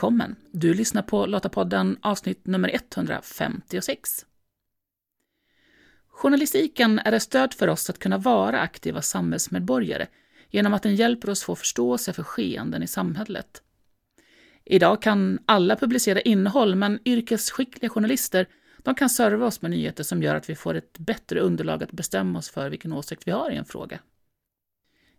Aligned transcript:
Välkommen! 0.00 0.36
Du 0.50 0.74
lyssnar 0.74 1.02
på 1.02 1.26
Lottapodden 1.26 1.98
avsnitt 2.02 2.46
nummer 2.46 2.70
156. 2.74 4.26
Journalistiken 6.08 6.98
är 6.98 7.12
ett 7.12 7.22
stöd 7.22 7.54
för 7.54 7.68
oss 7.68 7.90
att 7.90 7.98
kunna 7.98 8.18
vara 8.18 8.60
aktiva 8.60 9.02
samhällsmedborgare 9.02 10.06
genom 10.50 10.74
att 10.74 10.82
den 10.82 10.96
hjälper 10.96 11.30
oss 11.30 11.42
få 11.42 11.56
förståelse 11.56 12.12
för 12.12 12.22
skeenden 12.22 12.82
i 12.82 12.86
samhället. 12.86 13.62
Idag 14.64 15.02
kan 15.02 15.38
alla 15.46 15.76
publicera 15.76 16.20
innehåll, 16.20 16.74
men 16.74 16.98
yrkesskickliga 17.04 17.90
journalister 17.90 18.46
de 18.78 18.94
kan 18.94 19.10
serva 19.10 19.46
oss 19.46 19.62
med 19.62 19.70
nyheter 19.70 20.04
som 20.04 20.22
gör 20.22 20.34
att 20.34 20.50
vi 20.50 20.54
får 20.54 20.74
ett 20.74 20.98
bättre 20.98 21.40
underlag 21.40 21.82
att 21.82 21.92
bestämma 21.92 22.38
oss 22.38 22.50
för 22.50 22.70
vilken 22.70 22.92
åsikt 22.92 23.22
vi 23.26 23.30
har 23.30 23.50
i 23.50 23.56
en 23.56 23.64
fråga. 23.64 24.00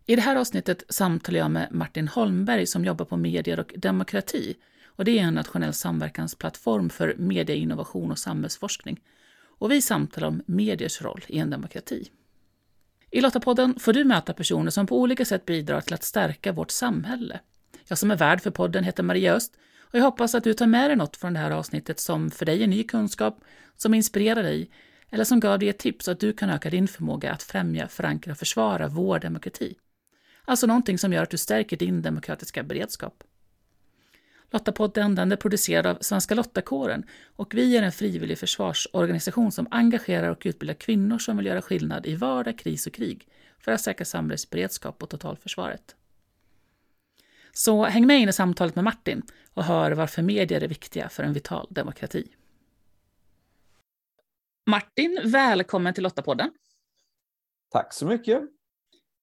I 0.06 0.16
det 0.16 0.22
här 0.22 0.36
avsnittet 0.36 0.82
samtalar 0.88 1.38
jag 1.38 1.50
med 1.50 1.68
Martin 1.70 2.08
Holmberg 2.08 2.66
som 2.66 2.84
jobbar 2.84 3.04
på 3.04 3.16
Medier 3.16 3.60
och 3.60 3.72
demokrati. 3.76 4.56
Och 4.86 5.04
det 5.04 5.18
är 5.18 5.22
en 5.22 5.34
nationell 5.34 5.72
samverkansplattform 5.72 6.90
för 6.90 7.14
medieinnovation 7.18 8.10
och 8.10 8.18
samhällsforskning. 8.18 9.00
Och 9.58 9.70
vi 9.70 9.82
samtalar 9.82 10.28
om 10.28 10.42
mediers 10.46 11.02
roll 11.02 11.24
i 11.28 11.38
en 11.38 11.50
demokrati. 11.50 12.08
I 13.10 13.20
Lottapodden 13.20 13.78
får 13.78 13.92
du 13.92 14.04
möta 14.04 14.32
personer 14.32 14.70
som 14.70 14.86
på 14.86 15.00
olika 15.00 15.24
sätt 15.24 15.46
bidrar 15.46 15.80
till 15.80 15.94
att 15.94 16.04
stärka 16.04 16.52
vårt 16.52 16.70
samhälle. 16.70 17.40
Jag 17.88 17.98
som 17.98 18.10
är 18.10 18.16
värd 18.16 18.40
för 18.40 18.50
podden 18.50 18.84
heter 18.84 19.02
Maria 19.02 19.34
Öst 19.34 19.56
och 19.80 19.98
jag 19.98 20.02
hoppas 20.04 20.34
att 20.34 20.44
du 20.44 20.54
tar 20.54 20.66
med 20.66 20.90
dig 20.90 20.96
något 20.96 21.16
från 21.16 21.32
det 21.32 21.38
här 21.38 21.50
avsnittet 21.50 22.00
som 22.00 22.30
för 22.30 22.46
dig 22.46 22.62
är 22.62 22.66
ny 22.66 22.84
kunskap, 22.84 23.40
som 23.76 23.94
inspirerar 23.94 24.42
dig 24.42 24.70
eller 25.10 25.24
som 25.24 25.40
gav 25.40 25.58
dig 25.58 25.68
ett 25.68 25.78
tips 25.78 26.04
så 26.04 26.10
att 26.10 26.20
du 26.20 26.32
kan 26.32 26.50
öka 26.50 26.70
din 26.70 26.88
förmåga 26.88 27.32
att 27.32 27.42
främja, 27.42 27.88
förankra 27.88 28.32
och 28.32 28.38
försvara 28.38 28.88
vår 28.88 29.18
demokrati. 29.18 29.74
Alltså 30.44 30.66
någonting 30.66 30.98
som 30.98 31.12
gör 31.12 31.22
att 31.22 31.30
du 31.30 31.36
stärker 31.36 31.76
din 31.76 32.02
demokratiska 32.02 32.62
beredskap. 32.62 33.24
Lottapodden 34.50 35.14
den 35.14 35.32
är 35.32 35.36
producerad 35.36 35.86
av 35.86 35.98
Svenska 36.00 36.34
Lottakåren 36.34 37.06
och 37.36 37.54
vi 37.54 37.76
är 37.76 37.82
en 37.82 37.92
frivillig 37.92 38.38
försvarsorganisation 38.38 39.52
som 39.52 39.68
engagerar 39.70 40.30
och 40.30 40.42
utbildar 40.44 40.74
kvinnor 40.74 41.18
som 41.18 41.36
vill 41.36 41.46
göra 41.46 41.62
skillnad 41.62 42.06
i 42.06 42.14
vardag, 42.14 42.58
kris 42.58 42.86
och 42.86 42.92
krig 42.92 43.28
för 43.58 43.72
att 43.72 43.80
säkra 43.80 44.04
samhällets 44.04 44.50
beredskap 44.50 45.02
och 45.02 45.10
totalförsvaret. 45.10 45.96
Så 47.52 47.84
häng 47.84 48.06
med 48.06 48.20
in 48.20 48.28
i 48.28 48.32
samtalet 48.32 48.74
med 48.74 48.84
Martin 48.84 49.22
och 49.54 49.64
hör 49.64 49.92
varför 49.92 50.22
medier 50.22 50.60
är 50.60 50.68
viktiga 50.68 51.08
för 51.08 51.22
en 51.22 51.32
vital 51.32 51.66
demokrati. 51.70 52.32
Martin, 54.66 55.20
välkommen 55.24 55.94
till 55.94 56.02
Lottapodden. 56.02 56.50
Tack 57.70 57.94
så 57.94 58.06
mycket. 58.06 58.42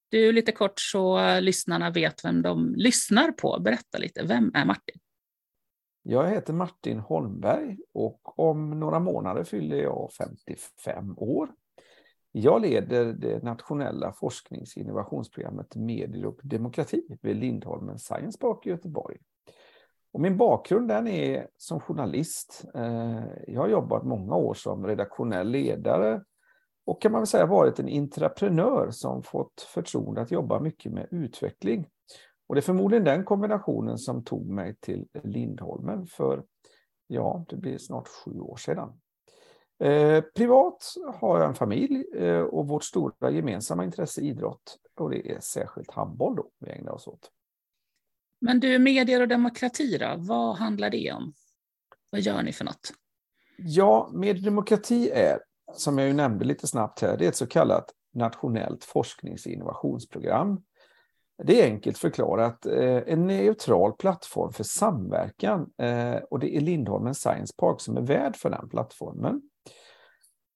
Du, 0.09 0.31
lite 0.31 0.51
kort 0.51 0.79
så 0.79 1.39
lyssnarna 1.39 1.89
vet 1.89 2.25
vem 2.25 2.41
de 2.41 2.75
lyssnar 2.75 3.31
på. 3.31 3.59
Berätta 3.59 3.97
lite, 3.97 4.23
vem 4.25 4.51
är 4.53 4.65
Martin? 4.65 4.99
Jag 6.03 6.29
heter 6.29 6.53
Martin 6.53 6.99
Holmberg 6.99 7.77
och 7.93 8.39
om 8.39 8.79
några 8.79 8.99
månader 8.99 9.43
fyller 9.43 9.77
jag 9.77 10.11
55 10.17 11.17
år. 11.17 11.49
Jag 12.31 12.61
leder 12.61 13.05
det 13.05 13.43
nationella 13.43 14.13
forsknings 14.13 14.75
och 14.75 14.81
innovationsprogrammet 14.81 15.75
Medier 15.75 16.25
och 16.25 16.39
demokrati 16.43 17.17
vid 17.21 17.35
Lindholmen 17.35 17.99
Science 17.99 18.39
Park 18.39 18.65
i 18.65 18.69
Göteborg. 18.69 19.17
Och 20.11 20.21
min 20.21 20.37
bakgrund 20.37 20.87
den 20.87 21.07
är 21.07 21.47
som 21.57 21.79
journalist. 21.79 22.65
Eh, 22.75 23.23
jag 23.47 23.61
har 23.61 23.67
jobbat 23.67 24.03
många 24.03 24.35
år 24.35 24.53
som 24.53 24.87
redaktionell 24.87 25.49
ledare 25.49 26.23
och 26.89 27.01
kan 27.01 27.11
man 27.11 27.21
väl 27.21 27.27
säga 27.27 27.45
varit 27.45 27.79
en 27.79 27.87
intraprenör 27.87 28.91
som 28.91 29.23
fått 29.23 29.61
förtroende 29.61 30.21
att 30.21 30.31
jobba 30.31 30.59
mycket 30.59 30.91
med 30.91 31.07
utveckling. 31.11 31.87
Och 32.47 32.55
det 32.55 32.59
är 32.59 32.61
förmodligen 32.61 33.03
den 33.03 33.25
kombinationen 33.25 33.97
som 33.97 34.23
tog 34.23 34.49
mig 34.49 34.75
till 34.79 35.07
Lindholmen 35.23 36.07
för, 36.07 36.43
ja, 37.07 37.45
det 37.49 37.55
blir 37.55 37.77
snart 37.77 38.07
sju 38.07 38.39
år 38.39 38.57
sedan. 38.57 38.99
Eh, 39.79 40.21
privat 40.21 40.83
har 41.19 41.39
jag 41.39 41.47
en 41.47 41.55
familj 41.55 42.05
eh, 42.15 42.41
och 42.41 42.67
vårt 42.67 42.83
stora 42.83 43.31
gemensamma 43.31 43.83
intresse 43.83 44.21
är 44.21 44.25
idrott 44.25 44.77
och 44.99 45.09
det 45.09 45.31
är 45.31 45.39
särskilt 45.39 45.91
handboll 45.91 46.35
då 46.35 46.49
vi 46.59 46.71
ägnar 46.71 46.91
oss 46.91 47.07
åt. 47.07 47.31
Men 48.41 48.59
du, 48.59 48.79
medier 48.79 49.21
och 49.21 49.27
demokrati 49.27 49.97
då, 49.97 50.15
vad 50.17 50.55
handlar 50.55 50.89
det 50.89 51.11
om? 51.11 51.33
Vad 52.09 52.21
gör 52.21 52.43
ni 52.43 52.53
för 52.53 52.65
något? 52.65 52.93
Ja, 53.57 54.09
med 54.13 54.43
demokrati 54.43 55.09
är 55.09 55.39
som 55.73 55.97
jag 55.97 56.07
ju 56.07 56.13
nämnde 56.13 56.45
lite 56.45 56.67
snabbt 56.67 57.01
här, 57.01 57.17
det 57.17 57.25
är 57.25 57.29
ett 57.29 57.35
så 57.35 57.47
kallat 57.47 57.93
nationellt 58.13 58.83
forsknings 58.83 59.45
och 59.45 59.51
innovationsprogram. 59.51 60.61
Det 61.43 61.61
är 61.61 61.65
enkelt 61.65 61.97
förklarat 61.97 62.65
eh, 62.65 63.01
en 63.07 63.27
neutral 63.27 63.93
plattform 63.93 64.53
för 64.53 64.63
samverkan 64.63 65.69
eh, 65.77 66.15
och 66.15 66.39
det 66.39 66.57
är 66.57 66.61
Lindholmen 66.61 67.15
Science 67.15 67.53
Park 67.57 67.81
som 67.81 67.97
är 67.97 68.01
värd 68.01 68.35
för 68.35 68.49
den 68.49 68.69
plattformen. 68.69 69.41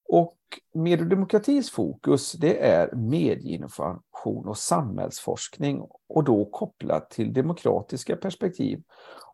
Och 0.09 0.37
Mediedemokratis 0.73 1.71
fokus 1.71 2.31
det 2.31 2.65
är 2.65 2.95
medieinnovation 2.95 4.47
och 4.47 4.57
samhällsforskning 4.57 5.81
och 6.07 6.23
då 6.23 6.45
kopplat 6.45 7.09
till 7.09 7.33
demokratiska 7.33 8.15
perspektiv. 8.15 8.83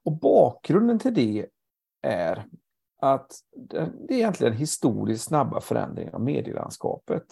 Och 0.04 0.20
bakgrunden 0.20 1.00
till 1.00 1.14
det 1.14 1.46
är 2.02 2.46
att 3.00 3.32
det 3.70 4.14
är 4.14 4.18
egentligen 4.18 4.54
historiskt 4.54 5.24
snabba 5.24 5.62
förändringar 5.62 6.16
av 6.16 6.22
medielandskapet. 6.22 7.24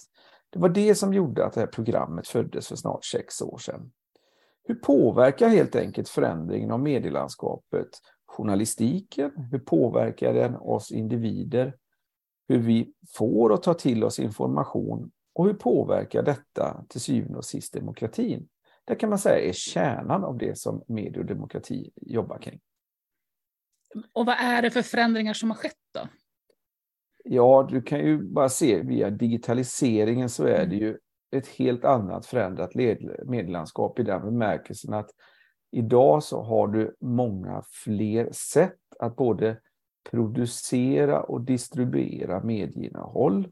Det 0.49 0.59
var 0.59 0.69
det 0.69 0.95
som 0.95 1.13
gjorde 1.13 1.45
att 1.45 1.53
det 1.53 1.59
här 1.59 1.67
programmet 1.67 2.27
föddes 2.27 2.67
för 2.67 2.75
snart 2.75 3.05
sex 3.05 3.41
år 3.41 3.57
sedan. 3.57 3.91
Hur 4.63 4.75
påverkar 4.75 5.47
helt 5.47 5.75
enkelt 5.75 6.09
förändringen 6.09 6.71
av 6.71 6.79
medielandskapet 6.79 7.87
journalistiken? 8.25 9.31
Hur 9.51 9.59
påverkar 9.59 10.33
den 10.33 10.55
oss 10.55 10.91
individer? 10.91 11.75
Hur 12.47 12.59
vi 12.59 12.93
får 13.09 13.49
och 13.49 13.63
tar 13.63 13.73
till 13.73 14.03
oss 14.03 14.19
information? 14.19 15.11
Och 15.33 15.45
hur 15.45 15.53
påverkar 15.53 16.23
detta 16.23 16.85
till 16.89 17.01
syvende 17.01 17.37
och 17.37 17.45
sist 17.45 17.73
demokratin? 17.73 18.47
Det 18.85 18.95
kan 18.95 19.09
man 19.09 19.19
säga 19.19 19.49
är 19.49 19.53
kärnan 19.53 20.23
av 20.23 20.37
det 20.37 20.57
som 20.57 20.83
medie 20.87 21.19
och 21.19 21.25
demokrati 21.25 21.91
jobbar 21.95 22.37
kring. 22.37 22.59
Och 24.13 24.25
vad 24.25 24.35
är 24.39 24.61
det 24.61 24.71
för 24.71 24.81
förändringar 24.81 25.33
som 25.33 25.49
har 25.49 25.57
skett 25.57 25.73
då? 25.93 26.07
Ja, 27.23 27.67
du 27.71 27.81
kan 27.81 27.99
ju 27.99 28.23
bara 28.23 28.49
se 28.49 28.81
via 28.81 29.09
digitaliseringen 29.09 30.29
så 30.29 30.43
är 30.43 30.65
det 30.65 30.75
mm. 30.75 30.79
ju 30.79 30.97
ett 31.35 31.47
helt 31.47 31.85
annat 31.85 32.25
förändrat 32.25 32.75
medielandskap 33.25 33.99
i 33.99 34.03
den 34.03 34.21
bemärkelsen 34.21 34.93
att 34.93 35.09
idag 35.71 36.23
så 36.23 36.41
har 36.41 36.67
du 36.67 36.95
många 37.01 37.63
fler 37.85 38.29
sätt 38.31 38.79
att 38.99 39.15
både 39.15 39.57
producera 40.09 41.21
och 41.21 41.41
distribuera 41.41 42.43
medieinnehåll. 42.43 43.47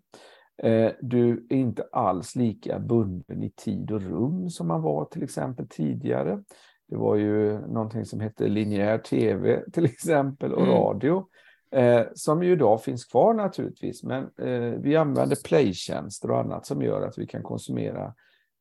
Eh, 0.63 0.91
du 1.01 1.47
är 1.49 1.55
inte 1.55 1.83
alls 1.91 2.35
lika 2.35 2.79
bunden 2.79 3.43
i 3.43 3.51
tid 3.51 3.91
och 3.91 4.01
rum 4.01 4.49
som 4.49 4.67
man 4.67 4.81
var 4.81 5.05
till 5.05 5.23
exempel 5.23 5.67
tidigare. 5.69 6.43
Det 6.87 6.95
var 6.95 7.15
ju 7.15 7.59
någonting 7.67 8.05
som 8.05 8.19
hette 8.19 8.47
linjär 8.47 8.97
tv 8.97 9.63
till 9.71 9.85
exempel 9.85 10.53
och 10.53 10.63
mm. 10.63 10.73
radio. 10.73 11.27
Eh, 11.71 12.05
som 12.15 12.43
ju 12.43 12.51
idag 12.51 12.83
finns 12.83 13.05
kvar 13.05 13.33
naturligtvis, 13.33 14.03
men 14.03 14.23
eh, 14.23 14.79
vi 14.79 14.95
använder 14.95 15.37
playtjänster 15.45 16.31
och 16.31 16.39
annat 16.39 16.65
som 16.65 16.81
gör 16.81 17.01
att 17.01 17.17
vi 17.17 17.27
kan 17.27 17.43
konsumera 17.43 18.13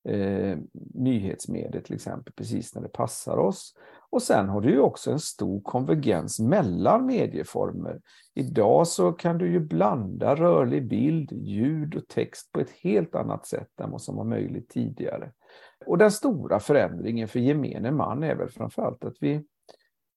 eh, 0.08 0.58
nyhetsmedier 0.94 1.82
till 1.82 1.94
exempel 1.94 2.32
precis 2.32 2.74
när 2.74 2.82
det 2.82 2.88
passar 2.88 3.36
oss. 3.36 3.74
Och 4.10 4.22
sen 4.22 4.48
har 4.48 4.60
du 4.60 4.70
ju 4.70 4.80
också 4.80 5.10
en 5.10 5.20
stor 5.20 5.60
konvergens 5.60 6.40
mellan 6.40 7.06
medieformer. 7.06 8.00
Idag 8.34 8.86
så 8.86 9.12
kan 9.12 9.38
du 9.38 9.52
ju 9.52 9.60
blanda 9.60 10.34
rörlig 10.34 10.88
bild, 10.88 11.32
ljud 11.32 11.96
och 11.96 12.08
text 12.08 12.52
på 12.52 12.60
ett 12.60 12.70
helt 12.70 13.14
annat 13.14 13.46
sätt 13.46 13.80
än 13.80 13.90
vad 13.90 14.02
som 14.02 14.16
var 14.16 14.24
möjligt 14.24 14.68
tidigare. 14.68 15.32
Och 15.86 15.98
den 15.98 16.10
stora 16.10 16.60
förändringen 16.60 17.28
för 17.28 17.40
gemene 17.40 17.90
man 17.90 18.22
är 18.22 18.34
väl 18.34 18.48
framförallt 18.48 19.04
att 19.04 19.16
vi 19.20 19.44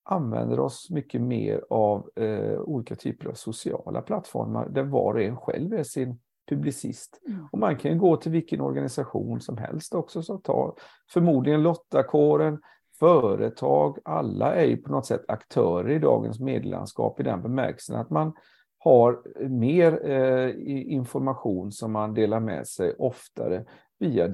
använder 0.10 0.60
oss 0.60 0.90
mycket 0.90 1.22
mer 1.22 1.64
av 1.70 2.10
eh, 2.16 2.60
olika 2.60 2.96
typer 2.96 3.30
av 3.30 3.34
sociala 3.34 4.02
plattformar 4.02 4.70
där 4.70 4.84
var 4.84 5.14
och 5.14 5.22
en 5.22 5.38
själv 5.38 5.74
är 5.74 5.84
sin 5.84 6.20
publicist. 6.50 7.22
Mm. 7.28 7.48
Och 7.52 7.60
man 7.60 7.78
kan 7.78 7.98
gå 7.98 8.18
till 8.18 8.32
vilken 8.32 8.62
organisation 8.62 9.42
som 9.42 9.58
helst 9.58 9.96
också. 9.96 10.24
Så 10.24 10.38
ta, 10.38 10.76
förmodligen 11.14 11.64
Lottakåren, 11.64 12.62
företag, 13.00 13.98
alla 14.04 14.56
är 14.56 14.66
ju 14.66 14.78
på 14.78 14.92
något 14.92 15.06
sätt 15.06 15.26
aktörer 15.28 15.90
i 15.90 16.00
dagens 16.00 16.40
medielandskap 16.40 17.20
i 17.20 17.24
den 17.24 17.42
bemärkelsen 17.42 17.96
att 17.96 18.10
man 18.10 18.34
har 18.78 19.22
mer 19.50 20.10
eh, 20.10 20.52
information 20.94 21.72
som 21.72 21.92
man 21.92 22.14
delar 22.14 22.40
med 22.40 22.68
sig 22.68 22.94
oftare 22.98 23.66
via 24.00 24.28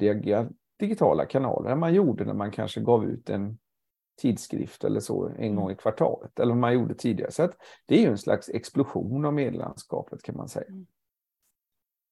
digitala 0.79 1.25
kanaler 1.25 1.69
än 1.69 1.79
man 1.79 1.93
gjorde 1.93 2.25
när 2.25 2.33
man 2.33 2.51
kanske 2.51 2.81
gav 2.81 3.05
ut 3.05 3.29
en 3.29 3.57
tidskrift 4.21 4.83
eller 4.83 4.99
så 4.99 5.31
en 5.37 5.55
gång 5.55 5.71
i 5.71 5.75
kvartalet, 5.75 6.39
eller 6.39 6.55
man 6.55 6.73
gjorde 6.73 6.95
tidigare. 6.95 7.31
Så 7.31 7.51
det 7.85 7.95
är 7.95 7.99
ju 7.99 8.07
en 8.07 8.17
slags 8.17 8.49
explosion 8.49 9.25
av 9.25 9.33
medielandskapet 9.33 10.23
kan 10.23 10.37
man 10.37 10.49
säga. 10.49 10.67
Mm. 10.67 10.85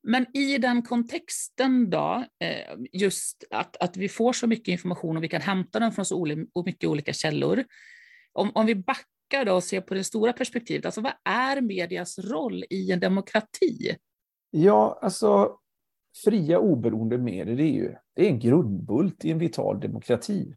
Men 0.04 0.38
i 0.38 0.58
den 0.58 0.82
kontexten 0.82 1.90
då, 1.90 2.26
eh, 2.40 2.78
just 2.92 3.44
att, 3.50 3.78
att 3.78 3.98
vi 3.98 4.10
får 4.10 4.34
så 4.34 4.48
mycket 4.48 4.68
information 4.68 5.18
och 5.18 5.24
vi 5.24 5.30
kan 5.30 5.42
hämta 5.42 5.80
den 5.80 5.92
från 5.92 6.06
så 6.06 6.46
mycket 6.66 6.90
olika 6.90 7.14
källor. 7.14 7.64
om, 8.34 8.52
om 8.54 8.66
vi 8.66 8.76
backar 8.76 9.46
då 9.46 9.54
och 9.54 9.64
ser 9.64 9.82
på 9.82 9.94
det 9.94 10.04
stora 10.04 10.34
perspektivet, 10.34 10.86
alltså 10.86 11.02
vad 11.02 11.14
är 11.24 11.62
medias 11.62 12.20
roll 12.20 12.64
i 12.70 12.92
en 12.92 13.00
demokrati? 13.00 13.96
Ja, 14.50 15.00
alltså 15.02 15.58
fria 16.26 16.60
oberoende 16.60 17.18
medier, 17.18 17.56
det 17.56 17.64
är 17.64 17.74
ju 17.74 17.96
det 18.14 18.26
är 18.26 18.30
en 18.30 18.40
grundbult 18.40 19.26
i 19.26 19.32
en 19.32 19.40
vital 19.40 19.80
demokrati. 19.80 20.56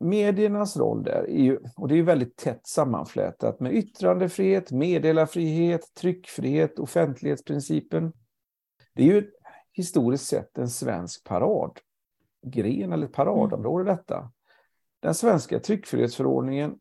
Mediernas 0.00 0.76
roll 0.76 1.02
där 1.02 1.30
är 1.30 1.42
ju, 1.42 1.58
och 1.76 1.88
det 1.88 1.98
är 1.98 2.02
väldigt 2.02 2.36
tätt 2.36 2.66
sammanflätat 2.66 3.60
med 3.60 3.74
yttrandefrihet, 3.74 4.72
meddelarfrihet, 4.72 5.94
tryckfrihet, 5.94 6.78
offentlighetsprincipen. 6.78 8.12
Det 8.94 9.02
är 9.02 9.06
ju 9.06 9.30
historiskt 9.72 10.26
sett 10.26 10.58
en 10.58 10.68
svensk 10.68 11.24
paradgren 11.24 12.92
eller 12.92 13.06
paradområde 13.06 13.82
mm. 13.82 13.96
detta. 13.96 14.32
Den 15.00 15.14
svenska 15.14 15.60
tryckfrihetsförordningen 15.60 16.78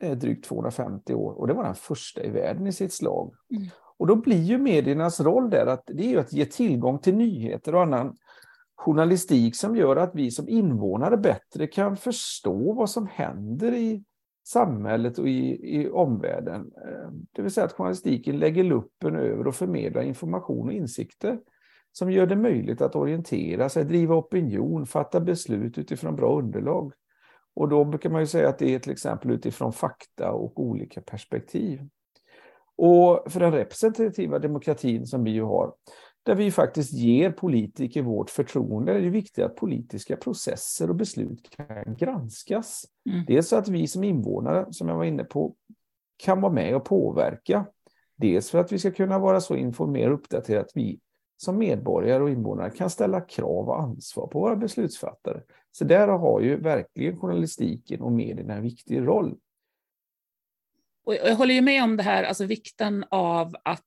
är 0.00 0.14
drygt 0.14 0.44
250 0.44 1.14
år 1.14 1.32
och 1.32 1.46
det 1.46 1.54
var 1.54 1.64
den 1.64 1.74
första 1.74 2.24
i 2.24 2.30
världen 2.30 2.66
i 2.66 2.72
sitt 2.72 2.92
slag. 2.92 3.34
Mm. 3.50 3.68
Och 3.96 4.06
då 4.06 4.16
blir 4.16 4.42
ju 4.42 4.58
mediernas 4.58 5.20
roll 5.20 5.50
där 5.50 5.66
att 5.66 5.82
det 5.86 6.04
är 6.04 6.10
ju 6.10 6.20
att 6.20 6.32
ge 6.32 6.46
tillgång 6.46 6.98
till 6.98 7.16
nyheter 7.16 7.74
och 7.74 7.82
annan 7.82 8.16
journalistik 8.84 9.56
som 9.56 9.76
gör 9.76 9.96
att 9.96 10.14
vi 10.14 10.30
som 10.30 10.48
invånare 10.48 11.16
bättre 11.16 11.66
kan 11.66 11.96
förstå 11.96 12.72
vad 12.72 12.90
som 12.90 13.06
händer 13.06 13.74
i 13.74 14.04
samhället 14.46 15.18
och 15.18 15.28
i, 15.28 15.76
i 15.80 15.90
omvärlden. 15.90 16.60
Eh, 16.60 17.10
det 17.32 17.42
vill 17.42 17.50
säga 17.50 17.64
att 17.64 17.72
journalistiken 17.72 18.38
lägger 18.38 18.64
luppen 18.64 19.16
över 19.16 19.46
och 19.46 19.54
förmedlar 19.54 20.02
information 20.02 20.66
och 20.66 20.72
insikter 20.72 21.38
som 21.92 22.10
gör 22.10 22.26
det 22.26 22.36
möjligt 22.36 22.80
att 22.80 22.96
orientera 22.96 23.68
sig, 23.68 23.84
driva 23.84 24.14
opinion, 24.14 24.86
fatta 24.86 25.20
beslut 25.20 25.78
utifrån 25.78 26.16
bra 26.16 26.38
underlag. 26.38 26.92
Och 27.54 27.68
då 27.68 27.84
brukar 27.84 28.10
man 28.10 28.20
ju 28.20 28.26
säga 28.26 28.48
att 28.48 28.58
det 28.58 28.74
är 28.74 28.78
till 28.78 28.92
exempel 28.92 29.30
utifrån 29.30 29.72
fakta 29.72 30.32
och 30.32 30.60
olika 30.60 31.00
perspektiv. 31.00 31.80
Och 32.76 33.32
för 33.32 33.40
den 33.40 33.52
representativa 33.52 34.38
demokratin 34.38 35.06
som 35.06 35.24
vi 35.24 35.30
ju 35.30 35.42
har, 35.42 35.74
där 36.24 36.34
vi 36.34 36.50
faktiskt 36.50 36.92
ger 36.92 37.30
politiker 37.30 38.02
vårt 38.02 38.30
förtroende, 38.30 38.92
är 38.92 39.00
det 39.00 39.10
viktigt 39.10 39.44
att 39.44 39.56
politiska 39.56 40.16
processer 40.16 40.90
och 40.90 40.96
beslut 40.96 41.50
kan 41.50 41.96
granskas. 41.96 42.84
Mm. 43.10 43.24
Dels 43.26 43.48
så 43.48 43.56
att 43.56 43.68
vi 43.68 43.86
som 43.86 44.04
invånare, 44.04 44.66
som 44.72 44.88
jag 44.88 44.96
var 44.96 45.04
inne 45.04 45.24
på, 45.24 45.54
kan 46.16 46.40
vara 46.40 46.52
med 46.52 46.76
och 46.76 46.84
påverka. 46.84 47.66
Dels 48.16 48.50
för 48.50 48.58
att 48.58 48.72
vi 48.72 48.78
ska 48.78 48.90
kunna 48.90 49.18
vara 49.18 49.40
så 49.40 49.56
informerade 49.56 50.14
och 50.14 50.20
uppdaterade 50.20 50.64
att 50.64 50.72
vi 50.74 51.00
som 51.36 51.58
medborgare 51.58 52.22
och 52.22 52.30
invånare 52.30 52.70
kan 52.70 52.90
ställa 52.90 53.20
krav 53.20 53.68
och 53.68 53.82
ansvar 53.82 54.26
på 54.26 54.40
våra 54.40 54.56
beslutsfattare. 54.56 55.42
Så 55.72 55.84
där 55.84 56.08
har 56.08 56.40
ju 56.40 56.56
verkligen 56.60 57.20
journalistiken 57.20 58.00
och 58.00 58.12
medierna 58.12 58.54
en 58.54 58.62
viktig 58.62 59.06
roll. 59.06 59.36
Och 61.04 61.14
jag 61.14 61.36
håller 61.36 61.54
ju 61.54 61.62
med 61.62 61.84
om 61.84 61.96
det 61.96 62.02
här, 62.02 62.24
alltså 62.24 62.44
vikten 62.44 63.04
av 63.10 63.54
att, 63.64 63.82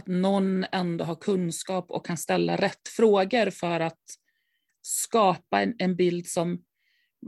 att 0.00 0.06
någon 0.06 0.64
ändå 0.72 1.04
har 1.04 1.14
kunskap 1.14 1.90
och 1.90 2.06
kan 2.06 2.16
ställa 2.16 2.56
rätt 2.56 2.88
frågor 2.88 3.50
för 3.50 3.80
att 3.80 3.98
skapa 4.82 5.62
en, 5.62 5.74
en 5.78 5.96
bild 5.96 6.26
som, 6.26 6.62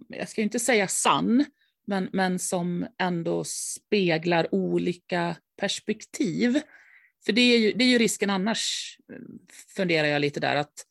jag 0.09 0.29
ska 0.29 0.43
inte 0.43 0.59
säga 0.59 0.89
sann, 0.89 1.45
men, 1.87 2.09
men 2.13 2.39
som 2.39 2.87
ändå 2.99 3.45
speglar 3.45 4.55
olika 4.55 5.37
perspektiv. 5.57 6.61
För 7.25 7.33
det 7.33 7.41
är, 7.41 7.59
ju, 7.59 7.73
det 7.73 7.85
är 7.85 7.89
ju 7.89 7.99
risken 7.99 8.31
annars, 8.31 8.97
funderar 9.77 10.09
jag 10.09 10.21
lite 10.21 10.41
där, 10.41 10.57
att 10.57 10.87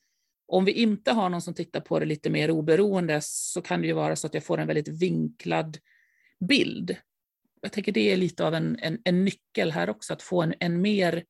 om 0.48 0.66
vi 0.66 0.72
inte 0.72 1.12
har 1.12 1.30
någon 1.30 1.42
som 1.42 1.54
tittar 1.54 1.82
på 1.82 2.00
det 2.00 2.06
lite 2.06 2.30
mer 2.30 2.52
oberoende 2.52 3.20
så 3.24 3.62
kan 3.62 3.82
det 3.82 3.88
ju 3.88 3.94
vara 3.94 4.16
så 4.16 4.28
att 4.28 4.34
jag 4.34 4.44
får 4.44 4.58
en 4.58 4.68
väldigt 4.68 4.88
vinklad 4.88 5.78
bild 6.40 6.98
jag 7.62 7.72
tänker 7.72 7.92
det 7.92 8.12
är 8.12 8.18
lite 8.18 8.46
av 8.46 8.56
en, 8.56 8.78
en, 8.80 9.02
en 9.04 9.26
nyckel 9.26 9.72
här 9.72 9.90
också, 9.90 10.14
att 10.14 10.22
få 10.22 10.42
en, 10.42 10.54
en 10.60 10.82
mer 10.82 11.24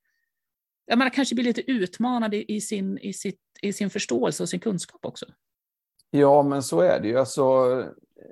ja, 0.92 0.98
man 0.98 1.12
kanske 1.12 1.36
blir 1.36 1.46
lite 1.46 1.72
utmanad 1.72 2.34
i, 2.34 2.46
i, 2.48 2.62
sin, 2.62 2.98
i, 2.98 3.14
sitt, 3.14 3.40
i 3.62 3.74
sin 3.74 3.90
förståelse 3.90 4.44
och 4.44 4.50
sin 4.50 4.60
kunskap 4.60 5.06
också. 5.06 5.26
Ja, 6.10 6.44
men 6.44 6.64
så 6.64 6.82
är 6.82 7.00
det 7.00 7.08
ju. 7.08 7.20
Alltså, 7.20 7.84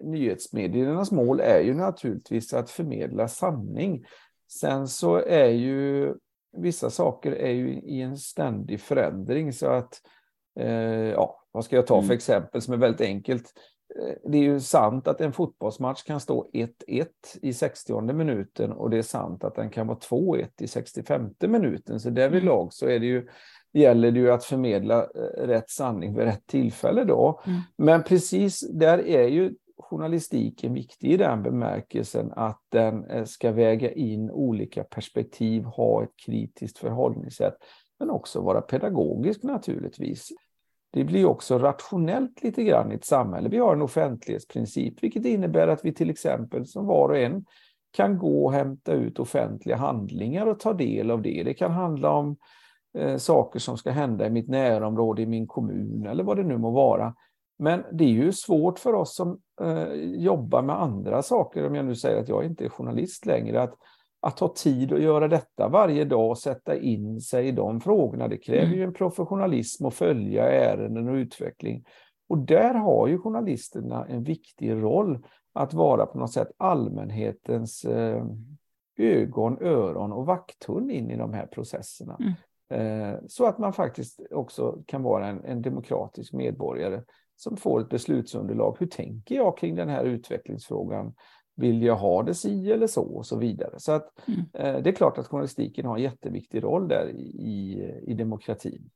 nyhetsmediernas 0.04 1.12
mål 1.12 1.40
är 1.40 1.60
ju 1.60 1.74
naturligtvis 1.74 2.54
att 2.54 2.70
förmedla 2.70 3.28
sanning. 3.28 4.06
Sen 4.60 4.88
så 4.88 5.16
är 5.16 5.50
ju 5.50 6.14
vissa 6.58 6.90
saker 6.90 7.32
är 7.32 7.52
ju 7.52 7.74
i 7.74 8.02
en 8.02 8.18
ständig 8.18 8.82
förändring 8.82 9.54
så 9.54 9.68
att, 9.68 10.02
eh, 10.60 11.10
ja, 11.10 11.44
vad 11.52 11.66
ska 11.66 11.76
jag 11.76 11.88
ta 11.88 11.96
för 11.96 12.06
mm. 12.06 12.16
exempel 12.16 12.62
som 12.62 12.74
är 12.74 12.78
väldigt 12.78 13.02
enkelt? 13.02 13.54
Det 14.24 14.38
är 14.38 14.42
ju 14.42 14.60
sant 14.60 15.08
att 15.08 15.22
en 15.22 15.34
fotbollsmatch 15.34 16.04
kan 16.04 16.20
stå 16.20 16.50
1-1 16.54 17.08
i 17.42 17.54
60 17.54 18.14
minuten 18.14 18.72
och 18.72 18.90
det 18.90 18.98
är 18.98 19.02
sant 19.02 19.44
att 19.44 19.56
den 19.56 19.70
kan 19.70 19.88
vara 19.88 19.98
2-1 19.98 20.48
i 20.60 20.68
65 20.68 21.30
minuten. 21.40 22.00
Så 22.00 22.10
därvidlag 22.10 22.62
mm. 22.62 22.72
så 22.72 22.88
är 22.88 23.00
det 23.00 23.06
ju, 23.06 23.28
gäller 23.74 24.12
det 24.12 24.20
ju 24.20 24.32
att 24.32 24.44
förmedla 24.44 25.04
eh, 25.04 25.48
rätt 25.48 25.70
sanning 25.70 26.16
vid 26.16 26.26
rätt 26.26 26.48
tillfälle 26.48 27.04
då. 27.04 27.42
Mm. 27.46 27.60
Men 27.78 28.04
precis 28.04 28.70
där 28.70 29.08
är 29.08 29.28
ju 29.28 29.54
journalistiken 29.78 30.74
viktig 30.74 31.12
i 31.12 31.18
den 31.18 31.44
bemärkelsen 31.44 32.32
att 32.36 32.62
den 32.70 33.06
eh, 33.06 33.24
ska 33.24 33.52
väga 33.52 33.92
in 33.92 34.32
olika 34.32 34.84
perspektiv, 34.84 35.64
ha 35.64 36.04
ett 36.04 36.14
kritiskt 36.26 36.78
förhållningssätt, 36.78 37.56
men 38.00 38.10
också 38.10 38.42
vara 38.42 38.62
pedagogisk 38.62 39.44
naturligtvis. 39.44 40.30
Det 40.92 41.04
blir 41.04 41.26
också 41.26 41.58
rationellt 41.58 42.44
lite 42.44 42.64
grann 42.64 42.92
i 42.92 42.96
ett 42.96 43.06
samhälle. 43.06 43.50
Vi 43.50 43.58
har 43.58 43.74
en 43.74 43.82
offentlighetsprincip, 43.82 45.04
vilket 45.04 45.26
innebär 45.26 45.68
att 45.68 45.86
vi 45.86 45.94
till 45.94 46.10
exempel 46.10 46.66
som 46.66 46.86
var 46.86 47.10
och 47.10 47.18
en 47.18 47.46
kan 47.92 48.18
gå 48.18 48.46
och 48.46 48.54
hämta 48.54 48.94
ut 48.94 49.20
offentliga 49.20 49.76
handlingar 49.76 50.46
och 50.46 50.60
ta 50.60 50.74
del 50.74 51.12
av 51.12 51.22
det. 51.22 51.44
Det 51.44 51.54
kan 51.54 51.72
handla 51.72 52.12
om 52.12 52.38
eh, 52.98 53.18
saker 53.18 53.60
som 53.60 53.78
ska 53.78 53.92
hända 53.92 54.28
i 54.28 54.30
mitt 54.30 54.50
närområde, 54.50 55.22
i 55.22 55.26
min 55.26 55.48
kommun 55.48 56.08
eller 56.08 56.24
vad 56.24 56.38
det 56.38 56.44
nu 56.44 56.58
må 56.58 56.72
vara. 56.72 57.16
Men 57.60 57.84
det 57.92 58.04
är 58.04 58.10
ju 58.10 58.32
svårt 58.32 58.80
för 58.80 58.94
oss 58.94 59.16
som 59.16 59.40
eh, 59.62 59.94
jobbar 59.94 60.62
med 60.62 60.82
andra 60.82 61.22
saker, 61.22 61.68
om 61.68 61.76
jag 61.76 61.86
nu 61.86 61.96
säger 61.96 62.22
att 62.22 62.30
jag 62.30 62.46
inte 62.46 62.66
är 62.66 62.70
journalist 62.70 63.26
längre, 63.26 63.62
att 63.62 63.74
att 64.22 64.40
ha 64.40 64.54
tid 64.56 64.94
att 64.94 65.02
göra 65.02 65.28
detta 65.28 65.68
varje 65.68 66.06
dag 66.06 66.30
och 66.30 66.38
sätta 66.38 66.78
in 66.78 67.22
sig 67.22 67.48
i 67.48 67.52
de 67.52 67.82
frågorna. 67.82 68.28
Det 68.28 68.38
kräver 68.38 68.66
mm. 68.66 68.78
ju 68.78 68.84
en 68.84 68.94
professionalism 68.94 69.86
att 69.86 69.94
följa 69.94 70.52
ärenden 70.52 71.10
och 71.10 71.14
utveckling. 71.14 71.86
Och 72.30 72.38
där 72.38 72.74
har 72.74 73.08
ju 73.08 73.18
journalisterna 73.18 74.06
en 74.06 74.24
viktig 74.24 74.72
roll 74.72 75.26
att 75.54 75.74
vara 75.74 76.06
på 76.06 76.18
något 76.18 76.34
sätt 76.34 76.52
allmänhetens 76.58 77.86
eh, 77.86 78.26
ögon, 78.98 79.58
öron 79.62 80.12
och 80.12 80.26
vakthund 80.26 80.92
in 80.92 81.12
i 81.12 81.18
de 81.18 81.34
här 81.34 81.46
processerna. 81.46 82.18
Mm. 82.20 82.34
Eh, 82.72 83.20
så 83.28 83.46
att 83.46 83.58
man 83.58 83.74
faktiskt 83.74 84.22
också 84.32 84.84
kan 84.86 85.04
vara 85.04 85.28
en, 85.28 85.46
en 85.46 85.62
demokratisk 85.62 86.34
medborgare 86.34 87.02
som 87.36 87.58
får 87.58 87.82
ett 87.82 87.90
beslutsunderlag. 87.90 88.78
Hur 88.80 88.88
tänker 88.88 89.36
jag 89.36 89.58
kring 89.58 89.76
den 89.76 89.90
här 89.90 90.04
utvecklingsfrågan? 90.04 91.14
Vill 91.60 91.84
jag 91.84 91.96
ha 91.96 92.24
det 92.24 92.34
si 92.34 92.72
eller 92.72 92.88
så 92.88 93.04
och 93.04 93.26
så 93.26 93.38
vidare. 93.38 93.74
Så 93.78 93.92
att, 93.92 94.28
mm. 94.28 94.40
eh, 94.54 94.84
det 94.84 94.90
är 94.90 94.94
klart 94.94 95.18
att 95.18 95.28
journalistiken 95.28 95.86
har 95.86 95.98
en 95.98 96.04
jätteviktig 96.04 96.64
roll 96.64 96.88
där 96.88 97.10
i, 97.10 97.92
i 98.08 98.14
demokratin. 98.14 98.90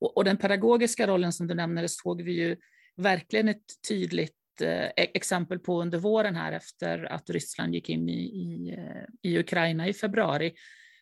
Och, 0.00 0.16
och 0.16 0.24
den 0.24 0.36
pedagogiska 0.36 1.06
rollen 1.06 1.32
som 1.32 1.46
du 1.46 1.54
nämner 1.54 1.86
såg 1.86 2.22
vi 2.22 2.32
ju 2.32 2.56
verkligen 2.96 3.48
ett 3.48 3.82
tydligt 3.88 4.60
eh, 4.60 4.84
e-, 4.84 5.10
exempel 5.14 5.58
på 5.58 5.82
under 5.82 5.98
våren 5.98 6.36
här 6.36 6.52
efter 6.52 7.12
att 7.12 7.30
Ryssland 7.30 7.74
gick 7.74 7.88
in 7.88 8.08
i, 8.08 8.22
i, 8.22 8.74
eh, 8.78 9.30
i 9.30 9.38
Ukraina 9.38 9.88
i 9.88 9.92
februari 9.92 10.54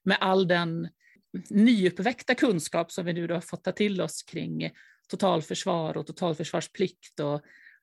med 0.05 0.17
all 0.21 0.49
den 0.49 0.89
nyuppväckta 1.51 2.35
kunskap 2.35 2.93
som 2.93 3.05
vi 3.05 3.13
nu 3.13 3.29
har 3.29 3.41
fått 3.41 3.65
ta 3.65 3.73
till 3.73 4.01
oss 4.01 4.23
kring 4.23 4.71
totalförsvar 5.09 5.97
och 5.97 6.07
totalförsvarsplikt 6.07 7.21
och 7.21 7.35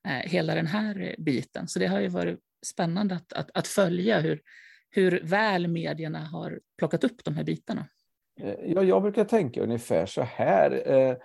eh, 0.07 0.29
hela 0.29 0.55
den 0.55 0.67
här 0.67 1.15
biten. 1.17 1.67
Så 1.67 1.79
det 1.79 1.87
har 1.87 1.99
ju 1.99 2.07
varit 2.07 2.39
spännande 2.65 3.15
att, 3.15 3.33
att, 3.33 3.49
att 3.53 3.67
följa 3.67 4.19
hur, 4.19 4.41
hur 4.89 5.21
väl 5.23 5.67
medierna 5.67 6.19
har 6.19 6.59
plockat 6.77 7.03
upp 7.03 7.23
de 7.23 7.35
här 7.35 7.43
bitarna. 7.43 7.87
Eh, 8.39 8.55
ja, 8.65 8.83
jag 8.83 9.01
brukar 9.01 9.25
tänka 9.25 9.63
ungefär 9.63 10.05
så 10.05 10.21
här. 10.21 10.91
Eh, 10.91 11.15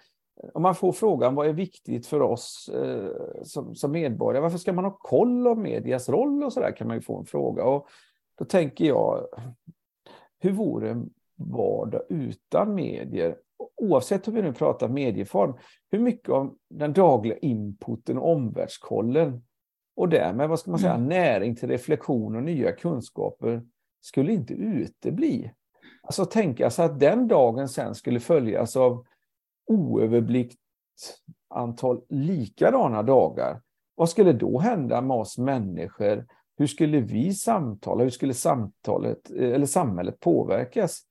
om 0.55 0.63
man 0.63 0.75
får 0.75 0.93
frågan 0.93 1.35
vad 1.35 1.47
är 1.47 1.53
viktigt 1.53 2.07
för 2.07 2.23
oss 2.23 2.71
eh, 2.75 3.43
som, 3.43 3.75
som 3.75 3.93
medborgare, 3.93 4.43
varför 4.43 4.59
ska 4.59 4.73
man 4.73 4.85
ha 4.85 4.99
koll 4.99 5.47
om 5.47 5.63
medias 5.63 6.09
roll 6.09 6.45
och 6.45 6.53
så 6.53 6.61
där 6.61 6.77
kan 6.77 6.87
man 6.87 6.97
ju 6.97 7.03
få 7.03 7.19
en 7.19 7.27
fråga. 7.27 7.65
Och 7.65 7.89
då 8.39 8.45
tänker 8.45 8.85
jag, 8.85 9.27
hur 10.39 10.53
vore 10.53 10.91
en 10.91 11.11
vardag 11.37 12.03
utan 12.09 12.75
medier? 12.75 13.37
Oavsett 13.77 14.29
hur 14.29 14.33
vi 14.33 14.43
nu 14.43 14.53
pratar 14.53 14.89
medieform, 14.89 15.55
hur 15.91 15.99
mycket 15.99 16.29
av 16.29 16.55
den 16.71 16.93
dagliga 16.93 17.39
inputen 17.39 18.19
och 18.19 18.33
omvärldskollen 18.33 19.43
och 19.97 20.09
därmed, 20.09 20.49
vad 20.49 20.59
ska 20.59 20.71
man 20.71 20.81
säga, 20.81 20.95
mm. 20.95 21.09
näring 21.09 21.57
till 21.57 21.69
reflektion 21.69 22.37
och 22.37 22.43
nya 22.43 22.73
kunskaper 22.73 23.63
skulle 24.01 24.33
inte 24.33 24.55
utebli. 24.55 25.51
Alltså 26.03 26.25
tänka 26.25 26.71
sig 26.71 26.85
att 26.85 27.01
den 27.01 27.29
dagen 27.29 27.69
sen 27.69 27.95
skulle 27.95 28.21
följas 28.21 28.77
av 28.77 29.07
oöverblickt 29.67 30.59
antal 31.51 32.01
likadana 32.09 33.03
dagar. 33.03 33.61
Vad 33.95 34.09
skulle 34.09 34.33
då 34.33 34.59
hända 34.59 35.01
med 35.01 35.17
oss 35.17 35.39
människor 35.39 36.27
hur 36.57 36.67
skulle 36.67 37.01
vi 37.01 37.35
samtala? 37.35 38.03
Hur 38.03 38.11
skulle 38.11 38.35
samtalet 38.35 39.31
eller 39.31 39.67
samhället 39.67 40.21
påverkas? 40.21 41.03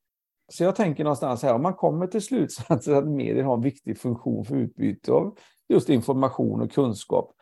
Så 0.52 0.64
jag 0.64 0.76
tänker 0.76 1.04
någonstans 1.04 1.44
här, 1.44 1.54
om 1.54 1.62
man 1.62 1.74
kommer 1.74 2.08
till 2.08 2.22
slutsatsen 2.22 2.96
att 2.96 3.08
medier 3.08 3.44
har 3.44 3.54
en 3.54 3.62
viktig 3.62 3.98
funktion 3.98 4.46
för 4.46 4.56
utbyte 4.56 5.12
av 5.12 5.38
just 5.70 5.90
information 5.90 6.62
och 6.62 6.72
kunskap, 6.72 7.36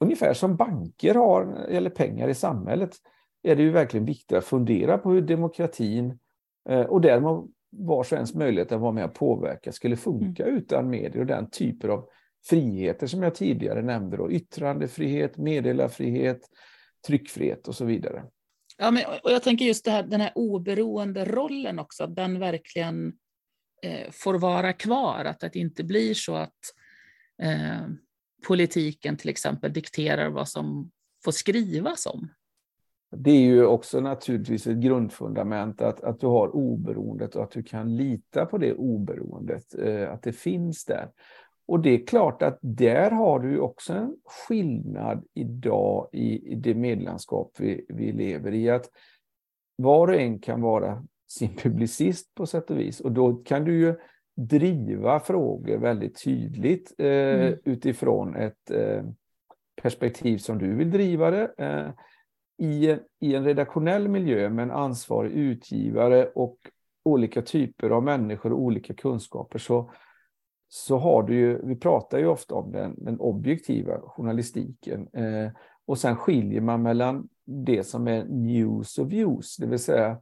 ungefär 0.00 0.34
som 0.34 0.56
banker 0.56 1.14
har 1.14 1.66
eller 1.68 1.90
pengar 1.90 2.28
i 2.28 2.34
samhället, 2.34 2.96
är 3.42 3.56
det 3.56 3.62
ju 3.62 3.70
verkligen 3.70 4.06
viktigt 4.06 4.38
att 4.38 4.44
fundera 4.44 4.98
på 4.98 5.10
hur 5.10 5.20
demokratin 5.20 6.18
eh, 6.68 6.80
och 6.80 7.00
därmed 7.00 7.48
vars 7.70 8.12
och 8.12 8.16
ens 8.16 8.34
möjlighet 8.34 8.72
att 8.72 8.80
vara 8.80 8.92
med 8.92 9.04
och 9.04 9.14
påverka 9.14 9.72
skulle 9.72 9.96
funka 9.96 10.44
mm. 10.44 10.56
utan 10.56 10.90
medier 10.90 11.20
och 11.20 11.26
den 11.26 11.50
typer 11.50 11.88
av 11.88 12.08
friheter 12.48 13.06
som 13.06 13.22
jag 13.22 13.34
tidigare 13.34 13.82
nämnde. 13.82 14.16
Då. 14.16 14.30
Yttrandefrihet, 14.30 15.36
meddelarfrihet, 15.36 16.40
tryckfrihet 17.06 17.68
och 17.68 17.74
så 17.74 17.84
vidare. 17.84 18.24
Ja, 18.78 18.90
men, 18.90 19.02
och 19.22 19.30
jag 19.32 19.42
tänker 19.42 19.64
just 19.64 19.84
det 19.84 19.90
här, 19.90 20.02
den 20.02 20.20
här 20.20 20.32
oberoende 20.34 21.24
rollen 21.24 21.78
också, 21.78 22.04
att 22.04 22.16
den 22.16 22.38
verkligen 22.38 23.12
eh, 23.82 24.10
får 24.10 24.34
vara 24.34 24.72
kvar, 24.72 25.24
att 25.24 25.40
det 25.40 25.56
inte 25.56 25.84
blir 25.84 26.14
så 26.14 26.34
att 26.34 26.58
eh, 27.42 27.88
politiken 28.46 29.16
till 29.16 29.28
exempel 29.28 29.72
dikterar 29.72 30.30
vad 30.30 30.48
som 30.48 30.90
får 31.24 31.32
skrivas 31.32 32.06
om. 32.06 32.28
Det 33.16 33.30
är 33.30 33.40
ju 33.40 33.66
också 33.66 34.00
naturligtvis 34.00 34.66
ett 34.66 34.76
grundfundament 34.76 35.82
att, 35.82 36.00
att 36.00 36.20
du 36.20 36.26
har 36.26 36.56
oberoendet 36.56 37.36
och 37.36 37.42
att 37.42 37.50
du 37.50 37.62
kan 37.62 37.96
lita 37.96 38.46
på 38.46 38.58
det 38.58 38.74
oberoendet, 38.74 39.74
eh, 39.78 40.12
att 40.12 40.22
det 40.22 40.32
finns 40.32 40.84
där. 40.84 41.10
Och 41.66 41.80
det 41.80 41.90
är 41.90 42.06
klart 42.06 42.42
att 42.42 42.58
där 42.60 43.10
har 43.10 43.40
du 43.40 43.58
också 43.58 43.92
en 43.92 44.16
skillnad 44.24 45.24
idag 45.34 46.08
i, 46.12 46.52
i 46.52 46.54
det 46.54 46.74
medlemskap 46.74 47.52
vi, 47.58 47.86
vi 47.88 48.12
lever 48.12 48.54
i. 48.54 48.70
Att 48.70 48.90
var 49.76 50.08
och 50.08 50.14
en 50.14 50.38
kan 50.38 50.60
vara 50.60 51.04
sin 51.28 51.56
publicist 51.56 52.34
på 52.34 52.46
sätt 52.46 52.70
och 52.70 52.78
vis. 52.78 53.00
Och 53.00 53.12
då 53.12 53.34
kan 53.34 53.64
du 53.64 53.78
ju 53.78 53.94
driva 54.36 55.20
frågor 55.20 55.78
väldigt 55.78 56.24
tydligt 56.24 56.94
eh, 56.98 57.06
mm. 57.06 57.58
utifrån 57.64 58.36
ett 58.36 58.70
eh, 58.70 59.04
perspektiv 59.82 60.38
som 60.38 60.58
du 60.58 60.74
vill 60.74 60.90
driva 60.90 61.30
det. 61.30 61.54
Eh, 61.58 61.90
i, 62.58 62.98
I 63.20 63.34
en 63.34 63.44
redaktionell 63.44 64.08
miljö 64.08 64.50
med 64.50 64.62
en 64.62 64.70
ansvarig 64.70 65.32
utgivare 65.32 66.26
och 66.26 66.58
olika 67.02 67.42
typer 67.42 67.90
av 67.90 68.02
människor 68.02 68.52
och 68.52 68.60
olika 68.60 68.94
kunskaper 68.94 69.58
så, 69.58 69.90
så 70.68 70.96
har 70.96 71.22
du 71.22 71.34
ju, 71.34 71.66
vi 71.66 71.76
pratar 71.76 72.18
ju 72.18 72.26
ofta 72.26 72.54
om 72.54 72.72
den, 72.72 72.94
den 72.98 73.20
objektiva 73.20 74.00
journalistiken 74.00 75.08
eh, 75.12 75.50
och 75.86 75.98
sen 75.98 76.16
skiljer 76.16 76.60
man 76.60 76.82
mellan 76.82 77.28
det 77.44 77.84
som 77.84 78.08
är 78.08 78.24
news 78.24 78.98
och 78.98 79.12
views, 79.12 79.56
det 79.56 79.66
vill 79.66 79.78
säga 79.78 80.18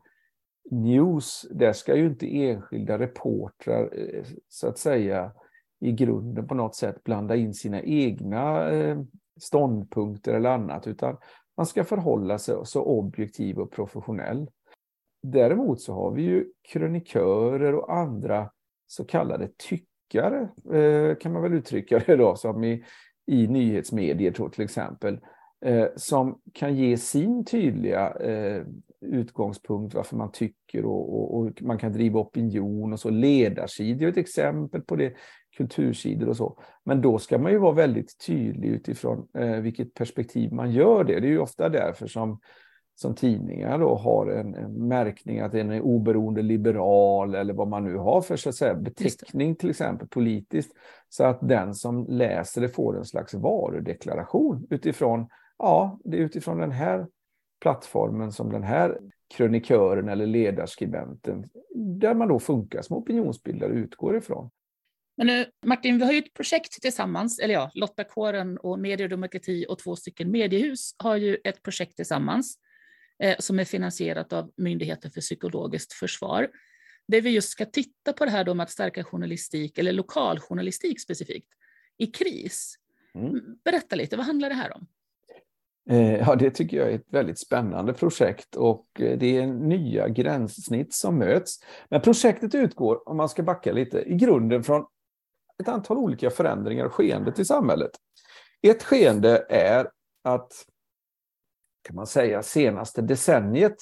news, 0.70 1.46
där 1.50 1.72
ska 1.72 1.96
ju 1.96 2.06
inte 2.06 2.36
enskilda 2.36 2.98
reportrar 2.98 3.90
eh, 3.92 4.24
så 4.48 4.68
att 4.68 4.78
säga 4.78 5.32
i 5.80 5.92
grunden 5.92 6.46
på 6.46 6.54
något 6.54 6.74
sätt 6.74 7.04
blanda 7.04 7.36
in 7.36 7.54
sina 7.54 7.82
egna 7.82 8.70
eh, 8.70 8.98
ståndpunkter 9.40 10.34
eller 10.34 10.50
annat, 10.50 10.86
utan 10.86 11.16
man 11.56 11.66
ska 11.66 11.84
förhålla 11.84 12.38
sig 12.38 12.56
så 12.64 12.82
objektiv 12.82 13.58
och 13.58 13.72
professionell. 13.72 14.50
Däremot 15.22 15.80
så 15.80 15.94
har 15.94 16.10
vi 16.10 16.22
ju 16.22 16.46
krönikörer 16.72 17.74
och 17.74 17.96
andra 17.96 18.50
så 18.86 19.04
kallade 19.04 19.48
tyckare, 19.68 20.48
eh, 20.72 21.16
kan 21.16 21.32
man 21.32 21.42
väl 21.42 21.54
uttrycka 21.54 21.98
det 22.06 22.16
då, 22.16 22.36
som 22.36 22.64
i, 22.64 22.84
i 23.26 23.46
nyhetsmedier 23.46 24.48
till 24.48 24.64
exempel, 24.64 25.20
som 25.96 26.40
kan 26.52 26.76
ge 26.76 26.96
sin 26.96 27.44
tydliga 27.44 28.16
utgångspunkt 29.04 29.94
varför 29.94 30.16
man 30.16 30.32
tycker 30.32 30.84
och, 30.84 31.14
och, 31.14 31.38
och, 31.38 31.62
man 31.62 31.78
kan 31.78 31.92
driva 31.92 32.20
opinion 32.20 32.92
och 32.92 33.00
så. 33.00 33.10
Ledarsidor 33.10 34.06
är 34.06 34.10
ett 34.10 34.16
exempel 34.16 34.80
på 34.80 34.96
det, 34.96 35.12
kultursidor 35.56 36.28
och 36.28 36.36
så. 36.36 36.58
Men 36.84 37.00
då 37.00 37.18
ska 37.18 37.38
man 37.38 37.52
ju 37.52 37.58
vara 37.58 37.72
väldigt 37.72 38.26
tydlig 38.26 38.68
utifrån 38.68 39.28
eh, 39.38 39.56
vilket 39.56 39.94
perspektiv 39.94 40.52
man 40.52 40.70
gör 40.70 41.04
det. 41.04 41.20
Det 41.20 41.26
är 41.26 41.30
ju 41.30 41.38
ofta 41.38 41.68
därför 41.68 42.06
som, 42.06 42.40
som 42.94 43.14
tidningar 43.14 43.78
då 43.78 43.94
har 43.94 44.26
en, 44.26 44.54
en 44.54 44.88
märkning 44.88 45.40
att 45.40 45.52
den 45.52 45.70
är 45.70 45.80
oberoende 45.80 46.42
liberal 46.42 47.34
eller 47.34 47.54
vad 47.54 47.68
man 47.68 47.84
nu 47.84 47.96
har 47.96 48.20
för 48.20 48.36
så 48.36 48.48
att 48.48 48.54
säga, 48.54 48.74
beteckning 48.74 49.56
till 49.56 49.70
exempel 49.70 50.08
politiskt. 50.08 50.72
Så 51.08 51.24
att 51.24 51.48
den 51.48 51.74
som 51.74 52.06
läser 52.08 52.60
det 52.60 52.68
får 52.68 52.98
en 52.98 53.04
slags 53.04 53.34
varudeklaration 53.34 54.66
utifrån, 54.70 55.28
ja, 55.58 55.98
det 56.04 56.16
är 56.16 56.20
utifrån 56.20 56.58
den 56.58 56.72
här 56.72 57.06
plattformen 57.64 58.32
som 58.32 58.52
den 58.52 58.62
här 58.62 58.98
krönikören 59.36 60.08
eller 60.08 60.26
ledarskribenten, 60.26 61.48
där 62.00 62.14
man 62.14 62.28
då 62.28 62.40
funkar 62.40 62.82
som 62.82 62.96
opinionsbildare 62.96 63.72
utgår 63.72 64.16
ifrån. 64.16 64.50
Men 65.16 65.26
nu, 65.26 65.46
Martin, 65.66 65.98
vi 65.98 66.04
har 66.04 66.12
ju 66.12 66.18
ett 66.18 66.34
projekt 66.34 66.72
tillsammans, 66.82 67.38
eller 67.38 67.54
ja, 67.54 67.70
Lottakåren 67.74 68.58
och 68.58 68.78
Medier 68.78 69.06
och 69.06 69.10
demokrati 69.10 69.66
och 69.68 69.78
två 69.78 69.96
stycken 69.96 70.30
mediehus 70.30 70.94
har 70.98 71.16
ju 71.16 71.38
ett 71.44 71.62
projekt 71.62 71.96
tillsammans 71.96 72.58
eh, 73.22 73.36
som 73.38 73.58
är 73.58 73.64
finansierat 73.64 74.32
av 74.32 74.52
Myndigheten 74.56 75.10
för 75.10 75.20
psykologiskt 75.20 75.92
försvar, 75.92 76.48
där 77.08 77.20
vi 77.20 77.30
just 77.30 77.48
ska 77.48 77.64
titta 77.64 78.12
på 78.12 78.24
det 78.24 78.30
här 78.30 78.44
då 78.44 78.54
med 78.54 78.64
att 78.64 78.70
stärka 78.70 79.04
journalistik, 79.04 79.78
eller 79.78 79.92
lokaljournalistik 79.92 81.00
specifikt, 81.00 81.48
i 81.98 82.06
kris. 82.06 82.74
Mm. 83.14 83.40
Berätta 83.64 83.96
lite, 83.96 84.16
vad 84.16 84.26
handlar 84.26 84.48
det 84.48 84.54
här 84.54 84.72
om? 84.76 84.86
Eh, 85.90 86.18
ja, 86.18 86.34
det 86.34 86.50
tycker 86.50 86.76
jag 86.76 86.90
är 86.90 86.94
ett 86.94 87.12
väldigt 87.12 87.38
spännande 87.38 87.92
projekt 87.92 88.56
och 88.56 88.86
eh, 88.98 89.18
det 89.18 89.38
är 89.38 89.46
nya 89.46 90.08
gränssnitt 90.08 90.94
som 90.94 91.18
möts. 91.18 91.58
Men 91.88 92.00
projektet 92.00 92.54
utgår, 92.54 93.08
om 93.08 93.16
man 93.16 93.28
ska 93.28 93.42
backa 93.42 93.72
lite, 93.72 94.00
i 94.00 94.14
grunden 94.14 94.64
från 94.64 94.86
ett 95.62 95.68
antal 95.68 95.96
olika 95.96 96.30
förändringar 96.30 96.84
och 96.84 96.92
skeendet 96.92 97.38
i 97.38 97.44
samhället. 97.44 97.90
Ett 98.62 98.82
skeende 98.82 99.46
är 99.48 99.90
att, 100.24 100.52
kan 101.82 101.96
man 101.96 102.06
säga, 102.06 102.42
senaste 102.42 103.02
decenniet, 103.02 103.76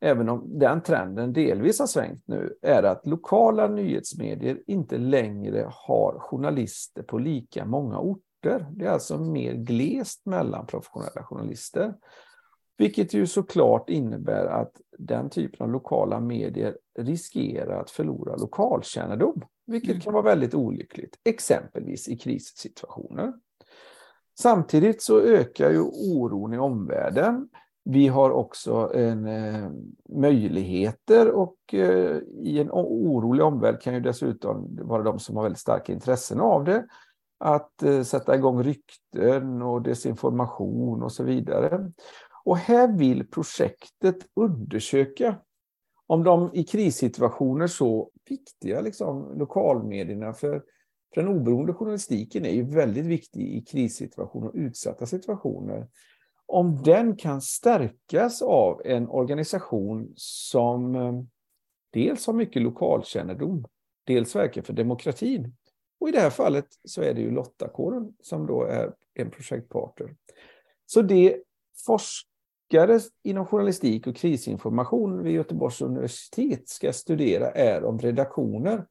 även 0.00 0.28
om 0.28 0.58
den 0.58 0.82
trenden 0.82 1.32
delvis 1.32 1.78
har 1.78 1.86
svängt 1.86 2.22
nu, 2.26 2.58
är 2.62 2.82
att 2.82 3.06
lokala 3.06 3.68
nyhetsmedier 3.68 4.62
inte 4.66 4.98
längre 4.98 5.70
har 5.72 6.18
journalister 6.18 7.02
på 7.02 7.18
lika 7.18 7.64
många 7.64 7.98
orter 7.98 8.27
orter. 8.48 8.66
Det 8.70 8.84
är 8.84 8.90
alltså 8.90 9.18
mer 9.18 9.52
glest 9.52 10.26
mellan 10.26 10.66
professionella 10.66 11.22
journalister. 11.22 11.94
Vilket 12.78 13.14
ju 13.14 13.26
såklart 13.26 13.90
innebär 13.90 14.46
att 14.46 14.72
den 14.98 15.30
typen 15.30 15.66
av 15.66 15.72
lokala 15.72 16.20
medier 16.20 16.76
riskerar 16.98 17.80
att 17.80 17.90
förlora 17.90 18.36
lokalkännedom. 18.36 19.44
Vilket 19.66 19.90
mm. 19.90 20.00
kan 20.00 20.12
vara 20.12 20.22
väldigt 20.22 20.54
olyckligt, 20.54 21.18
exempelvis 21.24 22.08
i 22.08 22.16
krissituationer. 22.16 23.32
Samtidigt 24.40 25.02
så 25.02 25.20
ökar 25.20 25.70
ju 25.70 25.80
oron 25.80 26.54
i 26.54 26.58
omvärlden. 26.58 27.48
Vi 27.84 28.08
har 28.08 28.30
också 28.30 28.92
en, 28.94 29.26
eh, 29.26 29.70
möjligheter 30.08 31.30
och 31.30 31.74
eh, 31.74 32.16
i 32.42 32.58
en 32.60 32.70
orolig 32.70 33.44
omvärld 33.44 33.80
kan 33.80 33.94
ju 33.94 34.00
dessutom 34.00 34.78
vara 34.82 35.02
de 35.02 35.18
som 35.18 35.36
har 35.36 35.42
väldigt 35.42 35.60
starka 35.60 35.92
intressen 35.92 36.40
av 36.40 36.64
det 36.64 36.86
att 37.38 37.82
eh, 37.82 38.02
sätta 38.02 38.34
igång 38.34 38.62
rykten 38.62 39.62
och 39.62 39.82
desinformation 39.82 41.02
och 41.02 41.12
så 41.12 41.24
vidare. 41.24 41.92
Och 42.44 42.56
här 42.56 42.96
vill 42.98 43.26
projektet 43.26 44.16
undersöka 44.34 45.36
om 46.06 46.24
de 46.24 46.50
i 46.54 46.64
krissituationer 46.64 47.66
så 47.66 48.10
viktiga 48.28 48.80
liksom, 48.80 49.38
lokalmedierna 49.38 50.32
för, 50.32 50.62
för 51.14 51.22
den 51.22 51.28
oberoende 51.28 51.74
journalistiken 51.74 52.44
är 52.44 52.52
ju 52.52 52.62
väldigt 52.62 53.06
viktig 53.06 53.56
i 53.56 53.62
krissituationer 53.62 54.48
och 54.48 54.54
utsatta 54.54 55.06
situationer. 55.06 55.88
Om 56.46 56.82
den 56.82 57.16
kan 57.16 57.40
stärkas 57.40 58.42
av 58.42 58.82
en 58.84 59.08
organisation 59.08 60.12
som 60.16 60.94
eh, 60.94 61.12
dels 61.92 62.26
har 62.26 62.34
mycket 62.34 62.62
lokalkännedom, 62.62 63.64
dels 64.06 64.36
verkar 64.36 64.62
för 64.62 64.72
demokratin 64.72 65.56
och 66.00 66.08
i 66.08 66.12
det 66.12 66.20
här 66.20 66.30
fallet 66.30 66.66
så 66.84 67.02
är 67.02 67.14
det 67.14 67.20
ju 67.20 67.30
Lottakåren 67.30 68.12
som 68.22 68.46
då 68.46 68.62
är 68.62 68.92
en 69.14 69.30
projektpartner. 69.30 70.16
Så 70.86 71.02
det 71.02 71.42
forskare 71.86 73.00
inom 73.24 73.46
journalistik 73.46 74.06
och 74.06 74.16
krisinformation 74.16 75.22
vid 75.22 75.34
Göteborgs 75.34 75.82
universitet 75.82 76.68
ska 76.68 76.92
studera 76.92 77.50
är 77.50 77.84
om 77.84 77.98
redaktioner. 77.98 78.86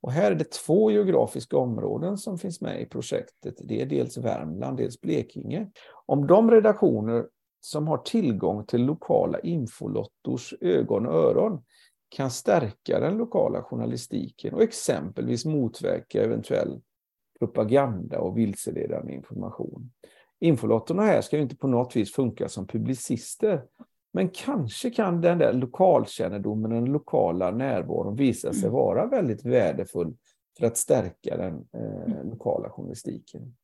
Och 0.00 0.12
här 0.12 0.32
är 0.32 0.34
det 0.34 0.50
två 0.50 0.90
geografiska 0.90 1.56
områden 1.56 2.18
som 2.18 2.38
finns 2.38 2.60
med 2.60 2.80
i 2.82 2.86
projektet. 2.86 3.54
Det 3.58 3.82
är 3.82 3.86
dels 3.86 4.16
Värmland, 4.16 4.76
dels 4.76 5.00
Blekinge. 5.00 5.70
Om 6.06 6.26
de 6.26 6.50
redaktioner 6.50 7.26
som 7.60 7.88
har 7.88 7.98
tillgång 7.98 8.66
till 8.66 8.84
lokala 8.84 9.40
infolottors 9.40 10.54
ögon 10.60 11.06
och 11.06 11.14
öron 11.14 11.62
kan 12.08 12.30
stärka 12.30 13.00
den 13.00 13.16
lokala 13.16 13.62
journalistiken 13.62 14.54
och 14.54 14.62
exempelvis 14.62 15.44
motverka 15.44 16.22
eventuell 16.22 16.80
propaganda 17.38 18.18
och 18.18 18.38
vilseledande 18.38 19.12
information. 19.12 19.90
infolottorna 20.40 21.02
här 21.02 21.20
ska 21.20 21.38
inte 21.38 21.56
på 21.56 21.66
något 21.66 21.96
vis 21.96 22.12
funka 22.12 22.48
som 22.48 22.66
publicister. 22.66 23.62
Men 24.12 24.28
kanske 24.28 24.90
kan 24.90 25.20
den 25.20 25.38
där 25.38 25.52
lokalkännedomen, 25.52 26.70
den 26.70 26.84
lokala 26.84 27.50
närvaron 27.50 28.16
visa 28.16 28.52
sig 28.52 28.62
mm. 28.62 28.72
vara 28.72 29.06
väldigt 29.06 29.44
värdefull 29.44 30.14
för 30.58 30.66
att 30.66 30.76
stärka 30.76 31.36
den 31.36 31.66
eh, 31.72 32.12
mm. 32.12 32.30
lokala 32.30 32.70
journalistiken. 32.70 33.54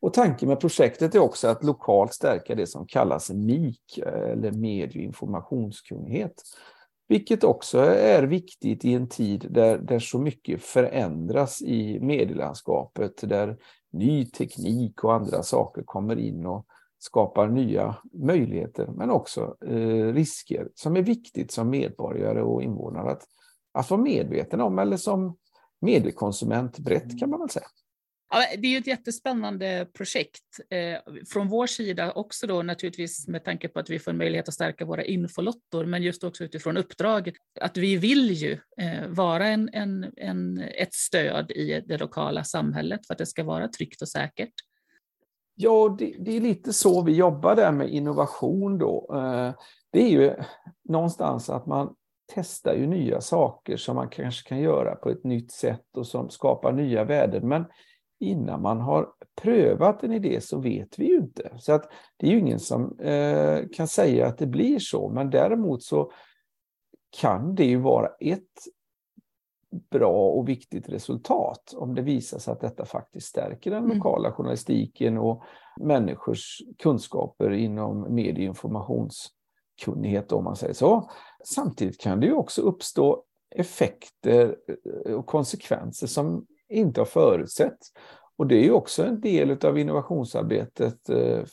Och 0.00 0.14
tanken 0.14 0.48
med 0.48 0.60
projektet 0.60 1.14
är 1.14 1.18
också 1.18 1.48
att 1.48 1.64
lokalt 1.64 2.12
stärka 2.12 2.54
det 2.54 2.66
som 2.66 2.86
kallas 2.86 3.30
MIK, 3.30 3.98
eller 3.98 4.52
medie 4.52 4.86
och 4.86 5.04
informationskunnighet. 5.04 6.42
Vilket 7.08 7.44
också 7.44 7.78
är 7.78 8.22
viktigt 8.22 8.84
i 8.84 8.94
en 8.94 9.08
tid 9.08 9.46
där, 9.50 9.78
där 9.78 9.98
så 9.98 10.18
mycket 10.18 10.62
förändras 10.62 11.62
i 11.62 12.00
medielandskapet, 12.00 13.28
där 13.28 13.56
ny 13.92 14.26
teknik 14.26 15.04
och 15.04 15.14
andra 15.14 15.42
saker 15.42 15.82
kommer 15.82 16.18
in 16.18 16.46
och 16.46 16.66
skapar 16.98 17.48
nya 17.48 17.96
möjligheter, 18.12 18.86
men 18.86 19.10
också 19.10 19.56
eh, 19.66 20.12
risker 20.12 20.68
som 20.74 20.96
är 20.96 21.02
viktigt 21.02 21.50
som 21.52 21.70
medborgare 21.70 22.42
och 22.42 22.62
invånare 22.62 23.10
att, 23.10 23.22
att 23.72 23.90
vara 23.90 24.00
medveten 24.00 24.60
om, 24.60 24.78
eller 24.78 24.96
som 24.96 25.36
mediekonsument 25.80 26.78
brett 26.78 27.18
kan 27.18 27.30
man 27.30 27.40
väl 27.40 27.50
säga. 27.50 27.66
Ja, 28.30 28.44
det 28.58 28.66
är 28.66 28.70
ju 28.70 28.78
ett 28.78 28.86
jättespännande 28.86 29.88
projekt 29.92 30.60
eh, 30.70 31.14
från 31.32 31.48
vår 31.48 31.66
sida 31.66 32.12
också 32.12 32.46
då 32.46 32.62
naturligtvis 32.62 33.28
med 33.28 33.44
tanke 33.44 33.68
på 33.68 33.78
att 33.78 33.90
vi 33.90 33.98
får 33.98 34.10
en 34.10 34.16
möjlighet 34.16 34.48
att 34.48 34.54
stärka 34.54 34.84
våra 34.84 35.04
infolottor, 35.04 35.84
men 35.84 36.02
just 36.02 36.24
också 36.24 36.44
utifrån 36.44 36.76
uppdraget 36.76 37.34
att 37.60 37.76
vi 37.76 37.96
vill 37.96 38.30
ju 38.30 38.52
eh, 38.80 39.08
vara 39.08 39.46
en, 39.46 39.70
en, 39.72 40.12
en, 40.16 40.58
ett 40.58 40.94
stöd 40.94 41.50
i 41.50 41.82
det 41.86 41.98
lokala 41.98 42.44
samhället 42.44 43.06
för 43.06 43.14
att 43.14 43.18
det 43.18 43.26
ska 43.26 43.44
vara 43.44 43.68
tryggt 43.68 44.02
och 44.02 44.08
säkert. 44.08 44.54
Ja, 45.54 45.96
det, 45.98 46.16
det 46.18 46.36
är 46.36 46.40
lite 46.40 46.72
så 46.72 47.02
vi 47.02 47.12
jobbar 47.12 47.56
där 47.56 47.72
med 47.72 47.88
innovation 47.88 48.78
då. 48.78 49.10
Eh, 49.14 49.52
det 49.92 50.02
är 50.02 50.10
ju 50.10 50.32
någonstans 50.88 51.50
att 51.50 51.66
man 51.66 51.94
testar 52.34 52.74
ju 52.74 52.86
nya 52.86 53.20
saker 53.20 53.76
som 53.76 53.96
man 53.96 54.08
kanske 54.08 54.48
kan 54.48 54.60
göra 54.60 54.94
på 54.94 55.10
ett 55.10 55.24
nytt 55.24 55.52
sätt 55.52 55.96
och 55.96 56.06
som 56.06 56.30
skapar 56.30 56.72
nya 56.72 57.04
värden. 57.04 57.48
Men 57.48 57.64
innan 58.18 58.62
man 58.62 58.80
har 58.80 59.08
prövat 59.42 60.02
en 60.02 60.12
idé 60.12 60.40
så 60.40 60.58
vet 60.58 60.98
vi 60.98 61.06
ju 61.06 61.16
inte. 61.16 61.52
Så 61.58 61.72
att 61.72 61.90
det 62.16 62.26
är 62.26 62.30
ju 62.30 62.38
ingen 62.38 62.60
som 62.60 62.98
eh, 62.98 63.60
kan 63.72 63.88
säga 63.88 64.26
att 64.26 64.38
det 64.38 64.46
blir 64.46 64.78
så, 64.78 65.08
men 65.08 65.30
däremot 65.30 65.82
så 65.82 66.12
kan 67.20 67.54
det 67.54 67.64
ju 67.64 67.76
vara 67.76 68.08
ett 68.20 68.42
bra 69.90 70.30
och 70.30 70.48
viktigt 70.48 70.88
resultat 70.88 71.74
om 71.76 71.94
det 71.94 72.02
visar 72.02 72.38
sig 72.38 72.52
att 72.52 72.60
detta 72.60 72.84
faktiskt 72.84 73.26
stärker 73.26 73.70
den 73.70 73.84
mm. 73.84 73.96
lokala 73.96 74.32
journalistiken 74.32 75.18
och 75.18 75.42
människors 75.80 76.62
kunskaper 76.78 77.50
inom 77.50 78.14
medieinformationskunnighet 78.14 80.32
om 80.32 80.44
man 80.44 80.56
säger 80.56 80.74
så. 80.74 81.10
Samtidigt 81.44 82.00
kan 82.00 82.20
det 82.20 82.26
ju 82.26 82.32
också 82.32 82.62
uppstå 82.62 83.22
effekter 83.50 84.56
eh, 85.06 85.12
och 85.12 85.26
konsekvenser 85.26 86.06
som 86.06 86.46
inte 86.68 87.00
har 87.00 87.06
förutsetts. 87.06 87.92
Och 88.36 88.46
det 88.46 88.56
är 88.56 88.62
ju 88.62 88.72
också 88.72 89.04
en 89.04 89.20
del 89.20 89.66
av 89.66 89.78
innovationsarbetet, 89.78 91.08
eh, 91.08 91.44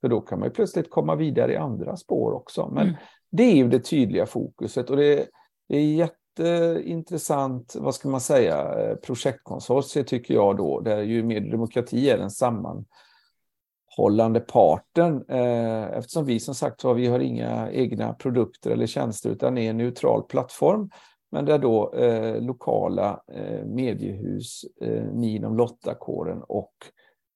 för 0.00 0.08
då 0.08 0.20
kan 0.20 0.38
man 0.38 0.48
ju 0.48 0.54
plötsligt 0.54 0.90
komma 0.90 1.14
vidare 1.14 1.52
i 1.52 1.56
andra 1.56 1.96
spår 1.96 2.32
också. 2.32 2.70
Men 2.72 2.82
mm. 2.82 2.94
det 3.30 3.42
är 3.42 3.54
ju 3.54 3.68
det 3.68 3.78
tydliga 3.78 4.26
fokuset 4.26 4.90
och 4.90 4.96
det, 4.96 5.28
det 5.68 5.76
är 5.76 6.08
jätteintressant, 6.38 7.76
vad 7.78 7.94
ska 7.94 8.08
man 8.08 8.20
säga, 8.20 8.74
eh, 8.74 8.96
projektkonsortie 8.96 10.04
tycker 10.04 10.34
jag 10.34 10.56
då, 10.56 10.80
där 10.80 11.02
ju 11.02 11.22
med 11.22 11.50
demokrati 11.50 12.10
är 12.10 12.18
den 12.18 12.30
sammanhållande 12.30 14.40
parten. 14.40 15.24
Eh, 15.28 15.84
eftersom 15.84 16.24
vi 16.24 16.40
som 16.40 16.54
sagt 16.54 16.84
var, 16.84 16.94
vi 16.94 17.06
har 17.06 17.20
inga 17.20 17.72
egna 17.72 18.12
produkter 18.12 18.70
eller 18.70 18.86
tjänster 18.86 19.30
utan 19.30 19.58
är 19.58 19.70
en 19.70 19.76
neutral 19.76 20.22
plattform 20.22 20.90
men 21.32 21.44
där 21.44 21.58
då 21.58 21.94
eh, 21.94 22.42
lokala 22.42 23.22
eh, 23.32 23.64
mediehus, 23.64 24.64
eh, 24.80 25.04
ni 25.04 25.36
inom 25.36 25.56
Lottakåren 25.56 26.42
och 26.42 26.74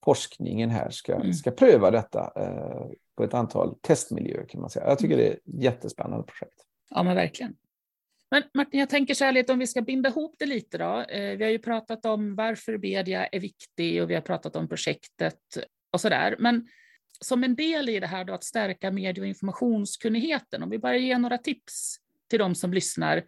forskningen 0.04 0.70
här 0.70 0.90
ska, 0.90 1.14
mm. 1.14 1.32
ska 1.32 1.50
pröva 1.50 1.90
detta 1.90 2.32
eh, 2.36 2.86
på 3.16 3.24
ett 3.24 3.34
antal 3.34 3.74
testmiljöer 3.80 4.46
kan 4.48 4.60
man 4.60 4.70
säga. 4.70 4.88
Jag 4.88 4.98
tycker 4.98 5.16
det 5.16 5.28
är 5.28 5.32
ett 5.32 5.40
jättespännande 5.44 6.24
projekt. 6.26 6.64
Ja, 6.90 7.02
men 7.02 7.16
verkligen. 7.16 7.56
Men 8.30 8.42
Martin, 8.54 8.80
jag 8.80 8.90
tänker 8.90 9.14
så 9.14 9.24
här 9.24 9.32
lite 9.32 9.52
om 9.52 9.58
vi 9.58 9.66
ska 9.66 9.82
binda 9.82 10.08
ihop 10.08 10.34
det 10.38 10.46
lite 10.46 10.78
då. 10.78 11.00
Eh, 11.00 11.36
vi 11.36 11.44
har 11.44 11.50
ju 11.50 11.58
pratat 11.58 12.04
om 12.04 12.34
varför 12.34 12.78
media 12.78 13.26
är 13.26 13.40
viktig 13.40 14.02
och 14.02 14.10
vi 14.10 14.14
har 14.14 14.22
pratat 14.22 14.56
om 14.56 14.68
projektet 14.68 15.38
och 15.90 16.00
så 16.00 16.08
där. 16.08 16.36
Men 16.38 16.68
som 17.20 17.44
en 17.44 17.54
del 17.54 17.88
i 17.88 18.00
det 18.00 18.06
här 18.06 18.24
då 18.24 18.32
att 18.32 18.44
stärka 18.44 18.90
medie 18.90 19.22
och 19.22 19.28
informationskunnigheten, 19.28 20.62
om 20.62 20.70
vi 20.70 20.78
bara 20.78 20.96
ger 20.96 21.18
några 21.18 21.38
tips 21.38 21.96
till 22.28 22.38
de 22.38 22.54
som 22.54 22.72
lyssnar 22.72 23.22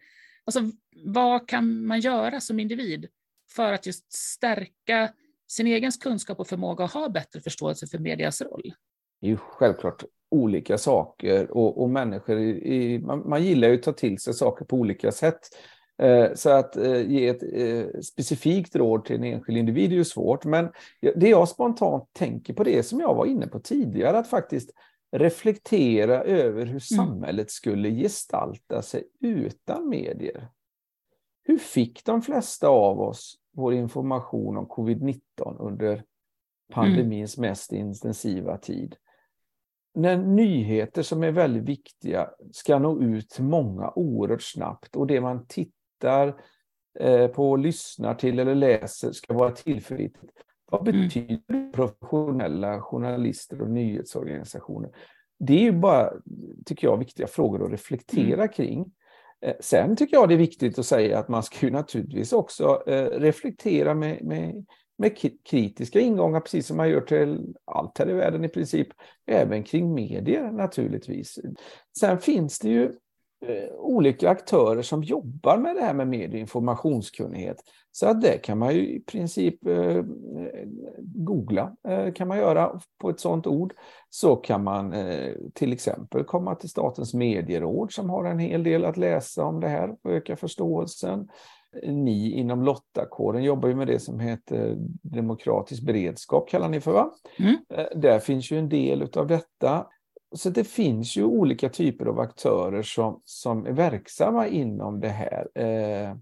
Alltså, 0.44 0.60
vad 1.04 1.48
kan 1.48 1.86
man 1.86 2.00
göra 2.00 2.40
som 2.40 2.60
individ 2.60 3.08
för 3.50 3.72
att 3.72 3.86
just 3.86 4.12
stärka 4.12 5.12
sin 5.48 5.66
egen 5.66 5.90
kunskap 5.92 6.40
och 6.40 6.48
förmåga 6.48 6.84
att 6.84 6.92
ha 6.92 7.08
bättre 7.08 7.40
förståelse 7.40 7.86
för 7.86 7.98
medias 7.98 8.42
roll? 8.42 8.74
Det 9.20 9.26
är 9.26 9.30
ju 9.30 9.36
självklart 9.36 10.04
olika 10.30 10.78
saker 10.78 11.50
och, 11.50 11.82
och 11.82 11.90
människor, 11.90 12.38
i, 12.40 12.98
man, 12.98 13.28
man, 13.28 13.44
gillar 13.44 13.68
ju 13.68 13.74
att 13.74 13.82
ta 13.82 13.92
till 13.92 14.18
sig 14.18 14.34
saker 14.34 14.64
på 14.64 14.76
olika 14.76 15.12
sätt. 15.12 15.40
Eh, 16.02 16.34
så 16.34 16.50
att 16.50 16.76
eh, 16.76 17.10
ge 17.10 17.28
ett 17.28 17.42
eh, 17.42 18.00
specifikt 18.00 18.76
råd 18.76 19.04
till 19.04 19.16
en 19.16 19.24
enskild 19.24 19.58
individ 19.58 19.92
är 19.92 19.96
ju 19.96 20.04
svårt, 20.04 20.44
men 20.44 20.68
det 21.14 21.28
jag 21.28 21.48
spontant 21.48 22.08
tänker 22.12 22.54
på 22.54 22.64
det 22.64 22.82
som 22.82 23.00
jag 23.00 23.14
var 23.14 23.26
inne 23.26 23.46
på 23.46 23.58
tidigare, 23.58 24.18
att 24.18 24.30
faktiskt 24.30 24.70
reflektera 25.12 26.22
över 26.22 26.60
hur 26.60 26.70
mm. 26.70 26.80
samhället 26.80 27.50
skulle 27.50 27.90
gestalta 27.90 28.82
sig 28.82 29.04
utan 29.20 29.88
medier. 29.88 30.48
Hur 31.44 31.58
fick 31.58 32.04
de 32.04 32.22
flesta 32.22 32.68
av 32.68 33.00
oss 33.00 33.38
vår 33.52 33.74
information 33.74 34.56
om 34.56 34.66
covid-19 34.66 35.20
under 35.58 36.04
pandemins 36.72 37.38
mest 37.38 37.72
intensiva 37.72 38.58
tid? 38.58 38.96
När 39.94 40.16
nyheter 40.16 41.02
som 41.02 41.22
är 41.22 41.32
väldigt 41.32 41.62
viktiga 41.62 42.30
ska 42.52 42.78
nå 42.78 43.02
ut 43.02 43.30
till 43.30 43.44
många 43.44 43.92
oerhört 43.96 44.42
snabbt 44.42 44.96
och 44.96 45.06
det 45.06 45.20
man 45.20 45.46
tittar 45.46 46.42
eh, 47.00 47.26
på, 47.26 47.56
lyssnar 47.56 48.14
till 48.14 48.38
eller 48.38 48.54
läser 48.54 49.12
ska 49.12 49.34
vara 49.34 49.50
tillförlitligt. 49.50 50.38
Vad 50.72 50.88
mm. 50.88 51.02
betyder 51.02 51.72
professionella 51.72 52.80
journalister 52.80 53.62
och 53.62 53.70
nyhetsorganisationer? 53.70 54.90
Det 55.38 55.54
är 55.54 55.60
ju 55.60 55.72
bara, 55.72 56.12
tycker 56.66 56.86
jag, 56.86 56.96
viktiga 56.96 57.26
frågor 57.26 57.64
att 57.64 57.72
reflektera 57.72 58.42
mm. 58.42 58.48
kring. 58.48 58.92
Eh, 59.40 59.54
sen 59.60 59.96
tycker 59.96 60.16
jag 60.16 60.28
det 60.28 60.34
är 60.34 60.38
viktigt 60.38 60.78
att 60.78 60.86
säga 60.86 61.18
att 61.18 61.28
man 61.28 61.42
ska 61.42 61.66
ju 61.66 61.72
naturligtvis 61.72 62.32
också 62.32 62.82
eh, 62.86 63.20
reflektera 63.20 63.94
med, 63.94 64.24
med, 64.24 64.66
med 64.98 65.18
kritiska 65.44 66.00
ingångar, 66.00 66.40
precis 66.40 66.66
som 66.66 66.76
man 66.76 66.88
gör 66.88 67.00
till 67.00 67.54
allt 67.64 67.98
här 67.98 68.10
i 68.10 68.12
världen 68.12 68.44
i 68.44 68.48
princip, 68.48 68.88
även 69.26 69.62
kring 69.62 69.94
medier 69.94 70.50
naturligtvis. 70.50 71.38
Sen 71.98 72.18
finns 72.18 72.58
det 72.58 72.68
ju 72.68 72.92
olika 73.78 74.30
aktörer 74.30 74.82
som 74.82 75.02
jobbar 75.02 75.58
med 75.58 75.76
det 75.76 75.80
här 75.80 75.94
med 75.94 76.08
medie 76.08 76.34
och 76.34 76.40
informationskunnighet. 76.40 77.56
Så 77.94 78.06
att 78.06 78.20
det 78.20 78.38
kan 78.38 78.58
man 78.58 78.74
ju 78.74 78.88
i 78.88 79.00
princip 79.00 79.66
eh, 79.66 80.02
googla, 80.98 81.76
eh, 81.88 82.12
kan 82.12 82.28
man 82.28 82.38
göra 82.38 82.80
på 82.98 83.10
ett 83.10 83.20
sådant 83.20 83.46
ord. 83.46 83.74
Så 84.10 84.36
kan 84.36 84.64
man 84.64 84.92
eh, 84.92 85.32
till 85.54 85.72
exempel 85.72 86.24
komma 86.24 86.54
till 86.54 86.68
Statens 86.68 87.14
medieråd 87.14 87.92
som 87.92 88.10
har 88.10 88.24
en 88.24 88.38
hel 88.38 88.62
del 88.62 88.84
att 88.84 88.96
läsa 88.96 89.44
om 89.44 89.60
det 89.60 89.68
här 89.68 89.96
och 90.02 90.10
öka 90.10 90.36
förståelsen. 90.36 91.28
Ni 91.82 92.32
inom 92.32 92.62
Lottakåren 92.62 93.42
jobbar 93.42 93.68
ju 93.68 93.74
med 93.74 93.86
det 93.86 93.98
som 93.98 94.20
heter 94.20 94.76
demokratisk 95.02 95.82
beredskap, 95.82 96.48
kallar 96.48 96.68
ni 96.68 96.80
för 96.80 96.92
va? 96.92 97.10
Mm. 97.38 97.56
Eh, 97.74 97.86
där 97.96 98.18
finns 98.18 98.50
ju 98.50 98.58
en 98.58 98.68
del 98.68 99.08
av 99.16 99.26
detta. 99.26 99.86
Så 100.34 100.50
det 100.50 100.64
finns 100.64 101.16
ju 101.16 101.24
olika 101.24 101.68
typer 101.68 102.06
av 102.06 102.20
aktörer 102.20 102.82
som, 102.82 103.20
som 103.24 103.66
är 103.66 103.72
verksamma 103.72 104.46
inom 104.46 105.00
det 105.00 105.08
här 105.08 105.48
eh, 105.54 106.16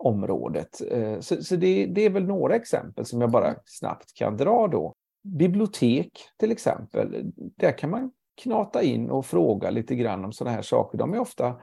området. 0.00 0.80
Eh, 0.90 1.20
så, 1.20 1.42
så 1.42 1.56
det, 1.56 1.86
det, 1.86 2.04
är 2.04 2.10
väl 2.10 2.24
några 2.24 2.56
exempel 2.56 3.04
som 3.04 3.20
jag 3.20 3.30
bara 3.30 3.54
snabbt 3.64 4.14
kan 4.14 4.36
dra 4.36 4.68
då. 4.68 4.94
Bibliotek 5.22 6.10
till 6.36 6.52
exempel, 6.52 7.32
där 7.34 7.78
kan 7.78 7.90
man 7.90 8.10
knata 8.42 8.82
in 8.82 9.10
och 9.10 9.26
fråga 9.26 9.70
lite 9.70 9.94
grann 9.94 10.24
om 10.24 10.32
sådana 10.32 10.56
här 10.56 10.62
saker. 10.62 10.98
De 10.98 11.14
är 11.14 11.18
ofta 11.18 11.56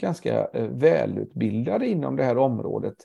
ganska 0.00 0.46
eh, 0.46 0.66
välutbildade 0.66 1.86
inom 1.86 2.16
det 2.16 2.24
här 2.24 2.38
området. 2.38 2.96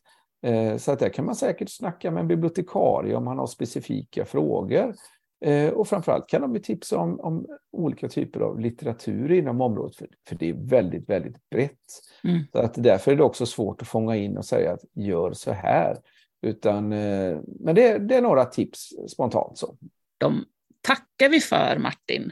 Eh, 0.44 0.78
så 0.78 0.92
att 0.92 1.00
där 1.00 1.10
kan 1.10 1.26
man 1.26 1.36
säkert 1.36 1.70
snacka 1.70 2.12
med 2.12 2.22
en 2.22 2.28
bibliotekarie 2.28 3.16
om 3.16 3.26
man 3.26 3.38
har 3.38 3.48
specifika 3.48 4.26
frågor. 4.26 4.96
Eh, 5.46 5.70
och 5.70 5.88
framförallt 5.88 6.28
kan 6.28 6.42
de 6.42 6.62
tipsa 6.62 6.98
om, 6.98 7.20
om, 7.20 7.48
olika 7.72 8.10
typer 8.10 8.40
av 8.40 8.60
litteratur 8.60 9.32
inom 9.32 9.62
området, 9.62 9.96
för, 9.96 10.08
för 10.28 10.36
det 10.36 10.50
är 10.50 10.54
väldigt, 10.54 11.10
väldigt 11.10 11.50
brett. 11.50 11.80
Mm. 12.24 12.44
Så 12.52 12.60
att 12.60 12.74
därför 12.84 13.12
är 13.12 13.16
det 13.16 13.24
också 13.24 13.46
svårt 13.46 13.82
att 13.82 13.88
fånga 13.88 14.16
in 14.16 14.38
och 14.38 14.46
säga 14.46 14.74
att 14.74 14.84
gör 14.94 15.34
så 15.34 15.52
här. 15.52 15.98
Utan, 16.42 16.94
eh, 16.94 17.40
men 17.60 17.76
det, 17.76 17.98
det, 17.98 18.16
är 18.16 18.22
några 18.22 18.46
tips 18.46 18.90
spontant. 19.14 19.58
så. 19.58 19.78
De 20.18 20.46
tackar 20.82 21.30
vi 21.30 21.40
för 21.40 21.78
Martin. 21.78 22.32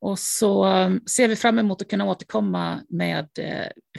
Och 0.00 0.18
så 0.18 0.66
ser 1.16 1.28
vi 1.28 1.36
fram 1.36 1.58
emot 1.58 1.82
att 1.82 1.88
kunna 1.88 2.10
återkomma 2.10 2.80
med 2.88 3.28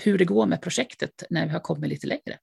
hur 0.04 0.18
det 0.18 0.26
går 0.26 0.46
med 0.46 0.62
projektet 0.62 1.24
när 1.30 1.46
vi 1.46 1.52
har 1.52 1.60
kommit 1.60 1.90
lite 1.90 2.08
längre. 2.08 2.38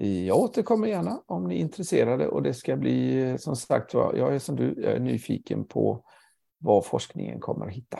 Jag 0.00 0.38
återkommer 0.38 0.88
gärna 0.88 1.22
om 1.26 1.48
ni 1.48 1.54
är 1.54 1.58
intresserade 1.58 2.28
och 2.28 2.42
det 2.42 2.54
ska 2.54 2.76
bli 2.76 3.36
som 3.38 3.56
sagt 3.56 3.94
jag 3.94 4.34
är 4.34 4.38
som 4.38 4.56
du, 4.56 4.74
jag 4.76 4.92
är 4.92 5.00
nyfiken 5.00 5.64
på 5.64 6.04
vad 6.58 6.86
forskningen 6.86 7.40
kommer 7.40 7.66
att 7.66 7.72
hitta. 7.72 7.98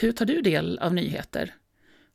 Hur 0.00 0.12
tar 0.12 0.26
du 0.26 0.40
del 0.42 0.78
av 0.78 0.94
nyheter? 0.94 1.54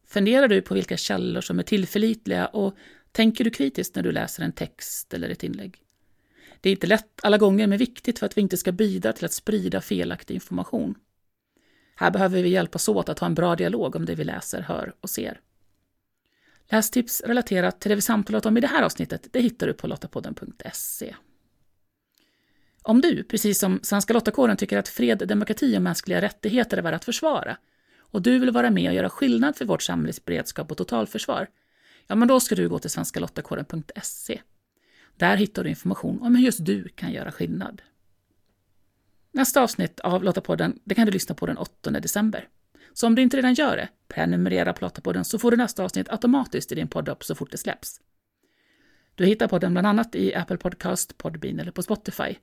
Funderar 0.06 0.48
du 0.48 0.62
på 0.62 0.74
vilka 0.74 0.98
källor 0.98 1.42
som 1.42 1.60
är 1.60 1.64
tillförlitliga 1.64 2.48
och 2.48 2.76
tänker 3.12 3.44
du 3.44 3.50
kritiskt 3.50 3.96
när 3.96 4.04
du 4.04 4.12
läser 4.12 4.44
en 4.44 4.54
text 4.54 5.14
eller 5.14 5.30
ett 5.30 5.44
inlägg? 5.44 5.78
Det 6.62 6.70
är 6.70 6.74
inte 6.74 6.88
lätt 6.88 7.20
alla 7.24 7.38
gånger, 7.38 7.68
men 7.68 7.78
viktigt 7.78 8.20
för 8.20 8.26
att 8.26 8.38
vi 8.38 8.42
inte 8.42 8.58
ska 8.58 8.72
bidra 8.72 9.14
till 9.14 9.26
att 9.26 9.34
sprida 9.34 9.82
felaktig 9.82 10.34
information. 10.34 10.96
Här 11.96 12.12
behöver 12.12 12.44
vi 12.44 12.50
hjälpas 12.50 12.90
åt 12.90 13.10
att 13.10 13.20
ha 13.20 13.28
en 13.28 13.36
bra 13.36 13.56
dialog 13.56 13.96
om 13.96 14.06
det 14.06 14.16
vi 14.16 14.24
läser, 14.24 14.62
hör 14.62 14.96
och 15.02 15.10
ser. 15.10 15.42
Lästips 16.74 17.22
relaterat 17.22 17.80
till 17.80 17.90
det 17.90 17.96
vi 17.96 18.02
samtalat 18.02 18.46
om 18.46 18.58
i 18.58 18.62
det 18.62 18.68
här 18.68 18.84
avsnittet 18.84 19.28
det 19.32 19.40
hittar 19.40 19.68
du 19.68 19.74
på 19.74 19.88
lottapodden.se. 19.88 21.16
Om 22.82 23.02
du, 23.02 23.24
precis 23.24 23.60
som 23.60 23.80
Svenska 23.84 24.14
Lottakåren, 24.14 24.58
tycker 24.58 24.78
att 24.78 24.88
fred, 24.88 25.28
demokrati 25.28 25.78
och 25.78 25.82
mänskliga 25.82 26.22
rättigheter 26.22 26.78
är 26.78 26.82
värda 26.82 26.96
att 26.96 27.06
försvara 27.06 27.58
och 27.98 28.22
du 28.22 28.40
vill 28.40 28.52
vara 28.52 28.70
med 28.70 28.90
och 28.90 28.96
göra 28.96 29.10
skillnad 29.10 29.56
för 29.56 29.66
vårt 29.66 29.82
samhälles 29.82 30.26
beredskap 30.26 30.72
och 30.72 30.78
totalförsvar, 30.78 31.48
ja 32.08 32.16
men 32.16 32.28
då 32.28 32.40
ska 32.40 32.56
du 32.56 32.70
gå 32.70 32.80
till 32.80 32.90
svenskalottakåren.se. 32.90 34.42
Där 35.18 35.36
hittar 35.38 35.64
du 35.64 35.70
information 35.70 36.22
om 36.22 36.36
hur 36.36 36.46
just 36.46 36.66
du 36.66 36.88
kan 36.88 37.12
göra 37.12 37.32
skillnad. 37.32 37.82
Nästa 39.32 39.62
avsnitt 39.62 40.00
av 40.00 40.24
Lottapodden 40.24 40.80
det 40.84 40.96
kan 40.96 41.06
du 41.06 41.12
lyssna 41.12 41.36
på 41.36 41.46
den 41.46 41.58
8 41.58 41.92
december. 41.92 42.48
Så 42.94 43.08
om 43.08 43.16
du 43.16 43.22
inte 43.22 43.38
redan 43.38 43.54
gör 43.54 43.78
det, 43.78 43.90
prenumerera 44.08 44.74
på 44.74 44.86
Lottapodden 44.86 45.26
så 45.26 45.40
får 45.40 45.52
du 45.52 45.58
nästa 45.58 45.84
avsnitt 45.84 46.10
automatiskt 46.10 46.72
i 46.72 46.76
din 46.76 46.88
poddapp 46.88 47.24
så 47.24 47.36
fort 47.36 47.52
det 47.52 47.58
släpps. 47.58 48.02
Du 49.16 49.26
hittar 49.26 49.48
podden 49.48 49.74
bland 49.74 49.88
annat 49.88 50.16
i 50.16 50.36
Apple 50.36 50.58
Podcast, 50.58 51.18
Podbean 51.18 51.60
eller 51.60 51.72
på 51.72 51.84
Spotify. 51.84 52.36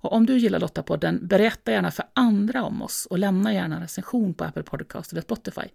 Och 0.00 0.12
om 0.12 0.26
du 0.26 0.38
gillar 0.38 0.60
Lottapodden, 0.60 1.26
berätta 1.26 1.72
gärna 1.72 1.90
för 1.90 2.04
andra 2.12 2.62
om 2.62 2.82
oss 2.82 3.06
och 3.06 3.18
lämna 3.18 3.54
gärna 3.54 3.74
en 3.74 3.82
recension 3.82 4.34
på 4.34 4.44
Apple 4.44 4.62
Podcast 4.62 5.12
eller 5.12 5.22
Spotify, 5.22 5.68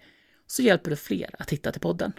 så 0.47 0.61
hjälper 0.61 0.89
du 0.89 0.95
fler 0.95 1.29
att 1.39 1.49
hitta 1.49 1.71
till 1.71 1.81
podden. 1.81 2.13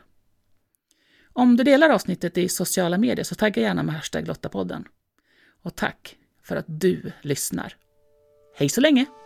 Om 1.33 1.57
du 1.57 1.65
delar 1.65 1.91
avsnittet 1.91 2.39
i 2.39 2.49
sociala 2.49 2.99
medier 2.99 3.25
så 3.25 3.35
tagga 3.35 3.63
gärna 3.63 3.83
med 3.83 3.95
hashtag 3.95 4.29
Lottapodden. 4.29 4.85
Och 5.63 5.75
tack 5.75 6.17
för 6.43 6.57
att 6.57 6.65
du 6.69 7.13
lyssnar. 7.23 7.77
Hej 8.57 8.69
så 8.69 8.81
länge! 8.81 9.24